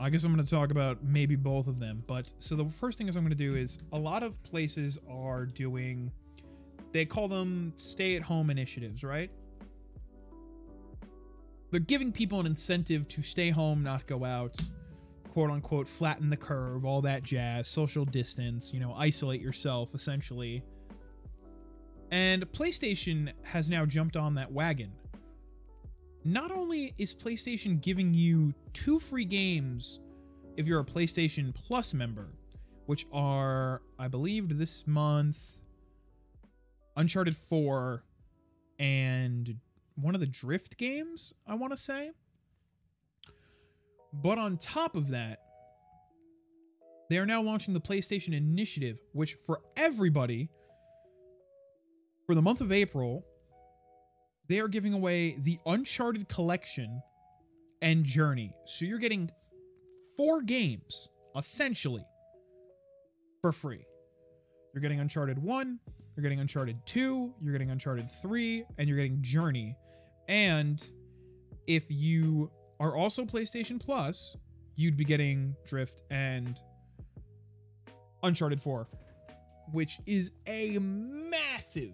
I 0.00 0.10
guess 0.10 0.24
I'm 0.24 0.34
to 0.44 0.50
talk 0.50 0.70
about 0.70 1.02
maybe 1.04 1.36
both 1.36 1.68
of 1.68 1.78
them. 1.78 2.02
But 2.06 2.32
so 2.38 2.56
the 2.56 2.64
first 2.66 2.98
thing 2.98 3.08
is 3.08 3.16
I'm 3.16 3.22
to 3.30 3.34
do 3.38 3.54
is 3.54 3.78
a 3.92 3.98
lot 3.98 4.22
of 4.22 4.42
places 4.42 4.98
are 5.08 5.46
doing, 5.46 6.10
they 6.92 7.04
call 7.04 7.28
them 7.28 7.72
stay 7.76 8.16
at 8.16 8.22
home 8.22 8.50
initiatives, 8.50 9.04
right? 9.04 9.30
They're 11.70 11.80
giving 11.80 12.12
people 12.12 12.40
an 12.40 12.46
incentive 12.46 13.08
to 13.08 13.22
stay 13.22 13.50
home, 13.50 13.82
not 13.82 14.06
go 14.06 14.24
out, 14.24 14.58
quote 15.28 15.50
unquote, 15.50 15.88
flatten 15.88 16.28
the 16.28 16.36
curve, 16.36 16.84
all 16.84 17.00
that 17.02 17.22
jazz, 17.22 17.68
social 17.68 18.04
distance, 18.04 18.72
you 18.74 18.80
know, 18.80 18.94
isolate 18.96 19.40
yourself 19.40 19.94
essentially. 19.94 20.62
And 22.10 22.50
PlayStation 22.52 23.32
has 23.44 23.68
now 23.68 23.86
jumped 23.86 24.16
on 24.16 24.34
that 24.34 24.52
wagon 24.52 24.92
not 26.24 26.50
only 26.50 26.94
is 26.96 27.14
PlayStation 27.14 27.80
giving 27.80 28.14
you 28.14 28.54
two 28.72 28.98
free 28.98 29.26
games 29.26 30.00
if 30.56 30.66
you're 30.66 30.80
a 30.80 30.84
PlayStation 30.84 31.54
Plus 31.54 31.92
member, 31.92 32.32
which 32.86 33.06
are, 33.12 33.82
I 33.98 34.08
believe, 34.08 34.56
this 34.56 34.86
month 34.86 35.60
Uncharted 36.96 37.36
4 37.36 38.02
and 38.78 39.56
one 39.96 40.14
of 40.14 40.20
the 40.20 40.26
Drift 40.26 40.78
games, 40.78 41.34
I 41.46 41.54
want 41.54 41.72
to 41.72 41.76
say. 41.76 42.12
But 44.12 44.38
on 44.38 44.56
top 44.56 44.96
of 44.96 45.08
that, 45.08 45.40
they 47.10 47.18
are 47.18 47.26
now 47.26 47.42
launching 47.42 47.74
the 47.74 47.80
PlayStation 47.80 48.32
Initiative, 48.32 49.00
which 49.12 49.34
for 49.34 49.60
everybody, 49.76 50.48
for 52.26 52.34
the 52.34 52.42
month 52.42 52.60
of 52.60 52.72
April, 52.72 53.24
they 54.48 54.60
are 54.60 54.68
giving 54.68 54.92
away 54.92 55.36
the 55.38 55.58
Uncharted 55.66 56.28
Collection 56.28 57.02
and 57.82 58.04
Journey. 58.04 58.52
So 58.66 58.84
you're 58.84 58.98
getting 58.98 59.30
four 60.16 60.42
games, 60.42 61.08
essentially, 61.36 62.04
for 63.42 63.52
free. 63.52 63.84
You're 64.72 64.80
getting 64.80 65.00
Uncharted 65.00 65.38
1, 65.38 65.78
you're 66.16 66.22
getting 66.22 66.40
Uncharted 66.40 66.84
2, 66.86 67.34
you're 67.40 67.52
getting 67.52 67.70
Uncharted 67.70 68.10
3, 68.10 68.64
and 68.78 68.88
you're 68.88 68.96
getting 68.96 69.22
Journey. 69.22 69.76
And 70.28 70.84
if 71.66 71.86
you 71.90 72.50
are 72.80 72.96
also 72.96 73.24
PlayStation 73.24 73.78
Plus, 73.78 74.36
you'd 74.76 74.96
be 74.96 75.04
getting 75.04 75.54
Drift 75.66 76.02
and 76.10 76.58
Uncharted 78.22 78.60
4, 78.60 78.88
which 79.72 79.98
is 80.06 80.32
a 80.46 80.78
massive 80.80 81.92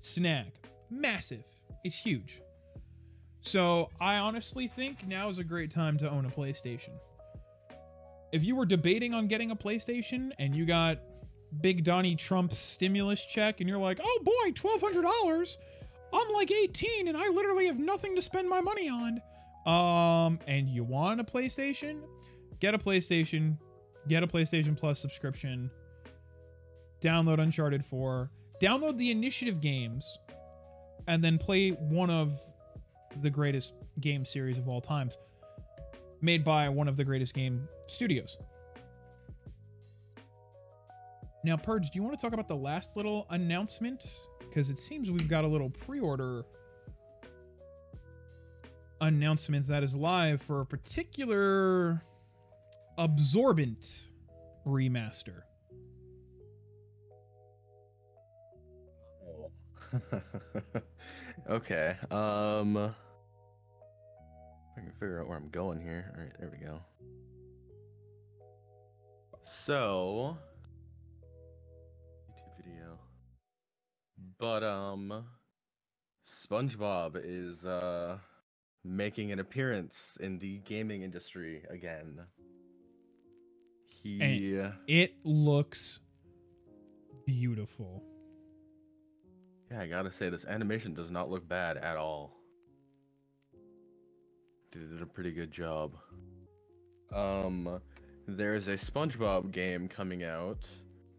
snag 0.00 0.52
massive. 0.90 1.44
It's 1.84 1.98
huge. 1.98 2.40
So 3.40 3.90
I 4.00 4.18
honestly 4.18 4.66
think 4.66 5.06
now 5.06 5.28
is 5.28 5.38
a 5.38 5.44
great 5.44 5.70
time 5.70 5.96
to 5.98 6.10
own 6.10 6.26
a 6.26 6.30
PlayStation. 6.30 6.94
If 8.32 8.44
you 8.44 8.56
were 8.56 8.66
debating 8.66 9.14
on 9.14 9.28
getting 9.28 9.52
a 9.52 9.56
PlayStation 9.56 10.32
and 10.38 10.54
you 10.54 10.66
got 10.66 10.98
Big 11.60 11.84
Donnie 11.84 12.16
Trump's 12.16 12.58
stimulus 12.58 13.24
check 13.24 13.60
and 13.60 13.68
you're 13.68 13.78
like, 13.78 14.00
oh 14.02 14.20
boy, 14.24 14.50
$1,200. 14.52 15.56
I'm 16.12 16.32
like 16.32 16.50
18 16.50 17.08
and 17.08 17.16
I 17.16 17.28
literally 17.28 17.66
have 17.66 17.78
nothing 17.78 18.16
to 18.16 18.22
spend 18.22 18.48
my 18.48 18.60
money 18.60 18.88
on. 18.88 19.20
Um, 19.66 20.38
and 20.46 20.68
you 20.68 20.84
want 20.84 21.20
a 21.20 21.24
PlayStation? 21.24 22.00
Get 22.58 22.74
a 22.74 22.78
PlayStation. 22.78 23.58
Get 24.08 24.22
a 24.22 24.26
PlayStation 24.26 24.76
Plus 24.76 24.98
subscription. 25.00 25.70
Download 27.00 27.38
Uncharted 27.38 27.84
4. 27.84 28.30
Download 28.60 28.96
the 28.96 29.10
initiative 29.10 29.60
games 29.60 30.18
and 31.06 31.22
then 31.22 31.38
play 31.38 31.70
one 31.70 32.10
of 32.10 32.38
the 33.20 33.30
greatest 33.30 33.74
game 34.00 34.24
series 34.24 34.58
of 34.58 34.68
all 34.68 34.80
times, 34.80 35.18
made 36.20 36.44
by 36.44 36.68
one 36.68 36.88
of 36.88 36.96
the 36.96 37.04
greatest 37.04 37.34
game 37.34 37.68
studios. 37.86 38.36
Now, 41.44 41.56
Purge, 41.56 41.90
do 41.90 41.98
you 41.98 42.02
want 42.02 42.18
to 42.18 42.20
talk 42.20 42.32
about 42.32 42.48
the 42.48 42.56
last 42.56 42.96
little 42.96 43.26
announcement? 43.30 44.28
Because 44.40 44.68
it 44.68 44.78
seems 44.78 45.10
we've 45.10 45.28
got 45.28 45.44
a 45.44 45.48
little 45.48 45.70
pre-order 45.70 46.44
announcement 49.00 49.68
that 49.68 49.82
is 49.82 49.94
live 49.94 50.40
for 50.40 50.62
a 50.62 50.66
particular 50.66 52.02
absorbent 52.98 54.06
remaster. 54.66 55.42
okay. 61.50 61.96
Um 62.10 62.76
I 64.76 64.80
can 64.80 64.92
figure 64.92 65.20
out 65.20 65.28
where 65.28 65.36
I'm 65.36 65.48
going 65.48 65.80
here. 65.80 66.12
All 66.14 66.22
right, 66.22 66.32
there 66.38 66.50
we 66.50 66.64
go. 66.64 66.80
So, 69.44 70.36
YouTube 72.28 72.64
video. 72.64 72.98
But 74.38 74.62
um 74.62 75.24
SpongeBob 76.26 77.20
is 77.22 77.64
uh 77.64 78.18
making 78.84 79.32
an 79.32 79.38
appearance 79.38 80.16
in 80.20 80.38
the 80.38 80.58
gaming 80.58 81.02
industry 81.02 81.62
again. 81.70 82.20
He 84.02 84.20
and 84.20 84.74
it 84.86 85.14
looks 85.24 86.00
beautiful. 87.26 88.02
Yeah, 89.70 89.80
I 89.80 89.86
gotta 89.86 90.12
say, 90.12 90.28
this 90.28 90.44
animation 90.44 90.94
does 90.94 91.10
not 91.10 91.30
look 91.30 91.48
bad 91.48 91.76
at 91.76 91.96
all. 91.96 92.36
They 94.72 94.80
did 94.80 95.02
a 95.02 95.06
pretty 95.06 95.32
good 95.32 95.50
job. 95.50 95.96
Um, 97.12 97.80
there's 98.28 98.68
a 98.68 98.76
SpongeBob 98.76 99.50
game 99.50 99.88
coming 99.88 100.22
out 100.24 100.68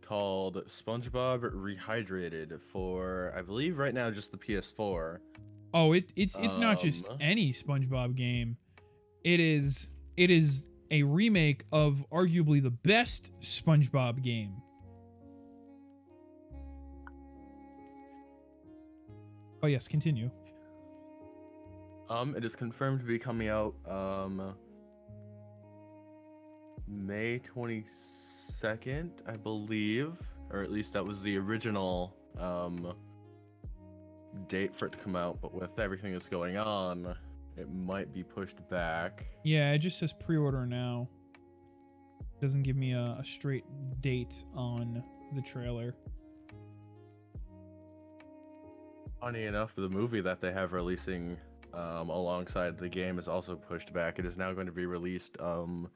called 0.02 0.64
SpongeBob 0.68 1.52
Rehydrated 1.54 2.60
for, 2.72 3.34
I 3.36 3.42
believe, 3.42 3.78
right 3.78 3.94
now 3.94 4.10
just 4.12 4.32
the 4.32 4.38
PS4. 4.38 5.20
Oh, 5.74 5.94
it, 5.94 6.14
it's 6.16 6.38
it's 6.38 6.56
um, 6.56 6.62
not 6.62 6.80
just 6.80 7.10
um, 7.10 7.18
any 7.20 7.52
SpongeBob 7.52 8.16
game. 8.16 8.58
It 9.24 9.40
is 9.40 9.92
it 10.16 10.30
is 10.30 10.68
a 10.92 11.04
remake 11.04 11.64
of 11.72 12.06
arguably 12.12 12.62
the 12.64 12.72
best 12.72 13.34
SpongeBob 13.42 14.24
game. 14.24 14.62
Oh 19.64 19.68
yes, 19.68 19.88
continue. 19.88 20.30
Um, 22.10 22.36
it 22.36 22.46
is 22.46 22.56
confirmed 22.56 23.00
to 23.02 23.06
be 23.06 23.20
coming 23.20 23.50
out 23.50 23.76
um 23.88 24.56
May 26.88 27.40
twenty 27.40 27.86
second, 28.60 29.12
I 29.28 29.36
believe, 29.36 30.14
or 30.52 30.62
at 30.62 30.72
least 30.72 30.94
that 30.94 31.06
was 31.06 31.22
the 31.22 31.38
original 31.38 32.16
um 32.40 32.94
date 34.48 34.76
for 34.76 34.86
it 34.86 34.92
to 34.94 34.98
come 35.00 35.16
out. 35.16 35.40
But 35.42 35.54
with 35.54 35.80
everything 35.80 36.14
that's 36.14 36.30
going 36.30 36.58
on, 36.58 37.16
it 37.58 37.70
might 37.74 38.14
be 38.14 38.24
pushed 38.24 38.58
back. 38.70 39.26
Yeah, 39.44 39.74
it 39.74 39.80
just 39.80 40.00
says 40.00 40.14
pre-order 40.14 40.66
now. 40.66 41.10
doesn't 42.40 42.64
give 42.64 42.76
me 42.78 42.94
a, 42.94 43.18
a 43.20 43.26
straight 43.26 43.66
date 44.00 44.46
on 44.56 45.04
the 45.34 45.42
trailer. 45.42 45.96
Funny 49.20 49.46
enough, 49.46 49.74
the 49.76 49.90
movie 49.90 50.22
that 50.22 50.42
they 50.42 50.52
have 50.52 50.74
releasing 50.74 51.38
um, 51.74 52.10
alongside 52.10 52.78
the 52.78 52.88
game 52.90 53.18
is 53.18 53.28
also 53.28 53.56
pushed 53.56 53.92
back. 53.92 54.20
It 54.20 54.26
is 54.26 54.38
now 54.38 54.54
going 54.54 54.68
to 54.68 54.72
be 54.72 54.86
released 54.86 55.36
um, 55.40 55.90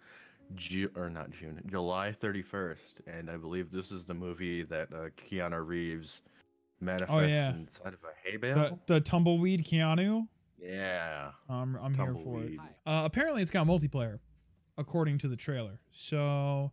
Ju- 0.56 0.92
or 0.96 1.10
not 1.10 1.30
June, 1.32 1.62
July 1.68 2.16
31st, 2.20 2.94
and 3.08 3.30
I 3.30 3.38
believe 3.38 3.72
this 3.72 3.92
is 3.92 4.04
the 4.06 4.14
movie 4.16 4.64
that 4.64 4.90
uh, 4.92 5.10
Keanu 5.18 5.66
Reeves 5.66 6.22
manifests 6.82 7.14
Oh, 7.14 7.20
yeah. 7.26 7.54
inside 7.54 7.94
of 7.94 8.00
a 8.04 8.30
hay 8.30 8.38
bale. 8.38 8.56
The 8.88 8.96
the 8.96 9.02
tumbleweed 9.02 9.64
Keanu. 9.66 10.28
yeah, 10.62 11.32
Um, 11.48 11.78
I'm 11.82 11.94
here 11.94 12.16
for 12.16 12.42
it. 12.42 12.58
Uh, 12.86 13.04
apparently, 13.06 13.42
it's 13.44 13.52
got 13.52 13.68
multiplayer, 13.68 14.20
according 14.80 15.20
to 15.20 15.28
the 15.28 15.38
trailer. 15.38 15.80
So, 15.92 16.72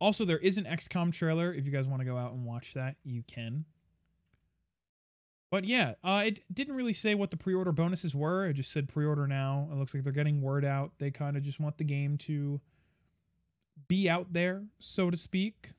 also 0.00 0.24
there 0.24 0.38
is 0.38 0.58
an 0.58 0.64
XCOM 0.64 1.12
trailer. 1.12 1.54
If 1.54 1.64
you 1.64 1.70
guys 1.70 1.86
want 1.86 2.00
to 2.00 2.06
go 2.06 2.18
out 2.18 2.32
and 2.32 2.44
watch 2.44 2.74
that, 2.74 2.96
you 3.04 3.22
can. 3.28 3.64
But 5.50 5.64
yeah, 5.64 5.94
uh, 6.02 6.24
it 6.26 6.42
didn't 6.52 6.74
really 6.74 6.92
say 6.92 7.14
what 7.14 7.30
the 7.30 7.36
pre-order 7.36 7.72
bonuses 7.72 8.14
were. 8.14 8.46
It 8.46 8.54
just 8.54 8.72
said 8.72 8.88
pre-order 8.88 9.26
now. 9.26 9.68
It 9.70 9.76
looks 9.76 9.94
like 9.94 10.02
they're 10.02 10.12
getting 10.12 10.40
word 10.42 10.64
out. 10.64 10.92
They 10.98 11.10
kind 11.10 11.36
of 11.36 11.42
just 11.42 11.60
want 11.60 11.78
the 11.78 11.84
game 11.84 12.18
to 12.18 12.60
be 13.88 14.08
out 14.08 14.32
there, 14.32 14.64
so 14.78 15.10
to 15.10 15.16
speak. 15.16 15.70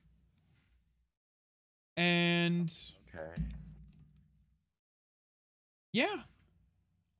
And 1.96 2.72
Okay. 3.14 3.42
yeah, 5.92 6.22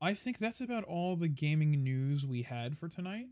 I 0.01 0.15
think 0.15 0.39
that's 0.39 0.61
about 0.61 0.85
all 0.85 1.17
the 1.17 1.29
gaming 1.29 1.73
news 1.83 2.25
we 2.25 2.43
had 2.43 2.79
for 2.79 2.89
tonight. 2.89 3.27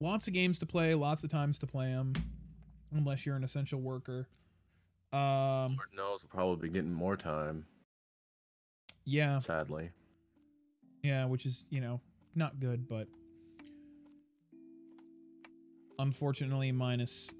Lots 0.00 0.26
of 0.28 0.34
games 0.34 0.58
to 0.58 0.66
play, 0.66 0.94
lots 0.94 1.24
of 1.24 1.30
times 1.30 1.58
to 1.60 1.66
play 1.66 1.86
them, 1.86 2.12
unless 2.92 3.24
you're 3.24 3.36
an 3.36 3.44
essential 3.44 3.80
worker. 3.80 4.28
Um, 5.12 5.76
Lord 5.76 5.88
knows 5.94 6.22
we'll 6.22 6.30
probably 6.32 6.68
be 6.68 6.72
getting 6.72 6.92
more 6.92 7.16
time, 7.16 7.66
yeah, 9.04 9.40
sadly. 9.40 9.90
yeah, 11.02 11.26
which 11.26 11.44
is 11.44 11.64
you 11.68 11.80
know 11.80 12.00
not 12.34 12.60
good, 12.60 12.88
but 12.88 13.08
unfortunately, 15.98 16.72
minus 16.72 17.30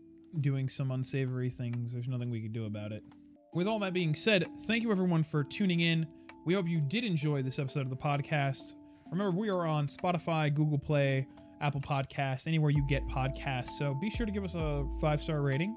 doing 0.40 0.68
some 0.68 0.90
unsavory 0.90 1.48
things, 1.48 1.92
there's 1.92 2.08
nothing 2.08 2.30
we 2.30 2.40
can 2.40 2.52
do 2.52 2.66
about 2.66 2.92
it. 2.92 3.02
With 3.54 3.66
all 3.66 3.78
that 3.80 3.92
being 3.92 4.14
said, 4.14 4.46
thank 4.66 4.82
you 4.82 4.90
everyone 4.90 5.22
for 5.22 5.44
tuning 5.44 5.80
in. 5.80 6.06
We 6.44 6.54
hope 6.54 6.66
you 6.66 6.80
did 6.80 7.04
enjoy 7.04 7.42
this 7.42 7.58
episode 7.58 7.82
of 7.82 7.90
the 7.90 7.96
podcast. 7.96 8.74
Remember, 9.11 9.38
we 9.38 9.50
are 9.50 9.66
on 9.66 9.87
Spotify, 9.87 10.52
Google 10.52 10.78
Play, 10.78 11.26
Apple 11.61 11.80
Podcast, 11.82 12.46
anywhere 12.46 12.70
you 12.70 12.85
get 12.88 13.06
podcasts. 13.08 13.78
So 13.78 13.94
be 13.94 14.11
sure 14.11 14.26
to 14.26 14.32
give 14.32 14.42
us 14.42 14.54
a 14.54 14.87
five 15.00 15.20
star 15.20 15.42
rating 15.42 15.76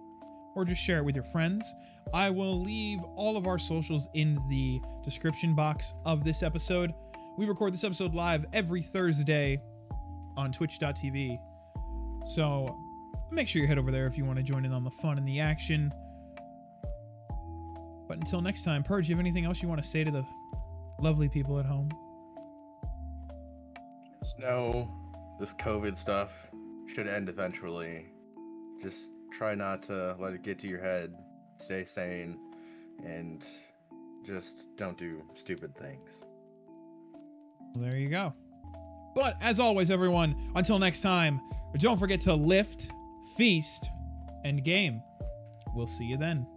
or 0.56 0.66
just 0.66 0.82
share 0.82 0.98
it 0.98 1.06
with 1.06 1.16
your 1.16 1.24
friends. 1.24 1.76
I 2.14 2.30
will 2.30 2.60
leave 2.60 3.04
all 3.16 3.38
of 3.38 3.46
our 3.46 3.60
socials 3.60 4.10
in 4.14 4.40
the 4.50 4.82
description 5.04 5.54
box 5.54 5.94
of 6.06 6.24
this 6.24 6.42
episode. 6.42 6.94
We 7.38 7.46
record 7.46 7.74
this 7.74 7.84
episode 7.84 8.16
live 8.16 8.46
every 8.54 8.82
Thursday 8.82 9.62
on 10.38 10.52
twitch.tv. 10.52 11.40
So 12.26 12.76
make 13.32 13.48
sure 13.48 13.62
you 13.62 13.68
head 13.68 13.78
over 13.78 13.92
there 13.92 14.08
if 14.08 14.18
you 14.18 14.26
want 14.26 14.38
to 14.38 14.44
join 14.44 14.66
in 14.66 14.72
on 14.72 14.84
the 14.84 14.92
fun 14.92 15.18
and 15.18 15.28
the 15.28 15.40
action. 15.40 15.94
But 18.08 18.18
until 18.18 18.42
next 18.42 18.64
time, 18.64 18.84
Purge, 18.84 19.10
you 19.10 19.16
have 19.16 19.20
anything 19.20 19.46
else 19.46 19.62
you 19.62 19.68
want 19.68 19.82
to 19.82 19.88
say 19.88 20.04
to 20.04 20.12
the 20.12 20.26
lovely 21.00 21.28
people 21.28 21.60
at 21.60 21.66
home? 21.66 21.92
Just 24.20 24.40
know 24.40 24.90
this 25.40 25.54
COVID 25.54 25.98
stuff 25.98 26.32
should 26.94 27.08
end 27.08 27.30
eventually. 27.30 28.06
Just 28.82 29.10
try 29.36 29.54
not 29.54 29.84
to 29.84 30.16
let 30.20 30.34
it 30.34 30.44
get 30.44 30.60
to 30.60 30.68
your 30.68 30.82
head. 30.82 31.14
Stay 31.58 31.86
sane 31.86 32.38
and 33.06 33.46
just 34.26 34.76
don't 34.78 34.98
do 34.98 35.22
stupid 35.36 35.76
things. 35.76 36.10
Well, 37.74 37.84
there 37.84 37.98
you 37.98 38.10
go. 38.10 38.34
But 39.14 39.38
as 39.42 39.60
always, 39.60 39.92
everyone, 39.92 40.36
until 40.56 40.80
next 40.80 41.02
time, 41.02 41.42
don't 41.80 42.00
forget 42.00 42.20
to 42.22 42.34
lift, 42.34 42.92
feast, 43.38 43.90
and 44.44 44.64
game. 44.64 45.02
We'll 45.74 45.88
see 45.88 46.06
you 46.06 46.18
then. 46.18 46.48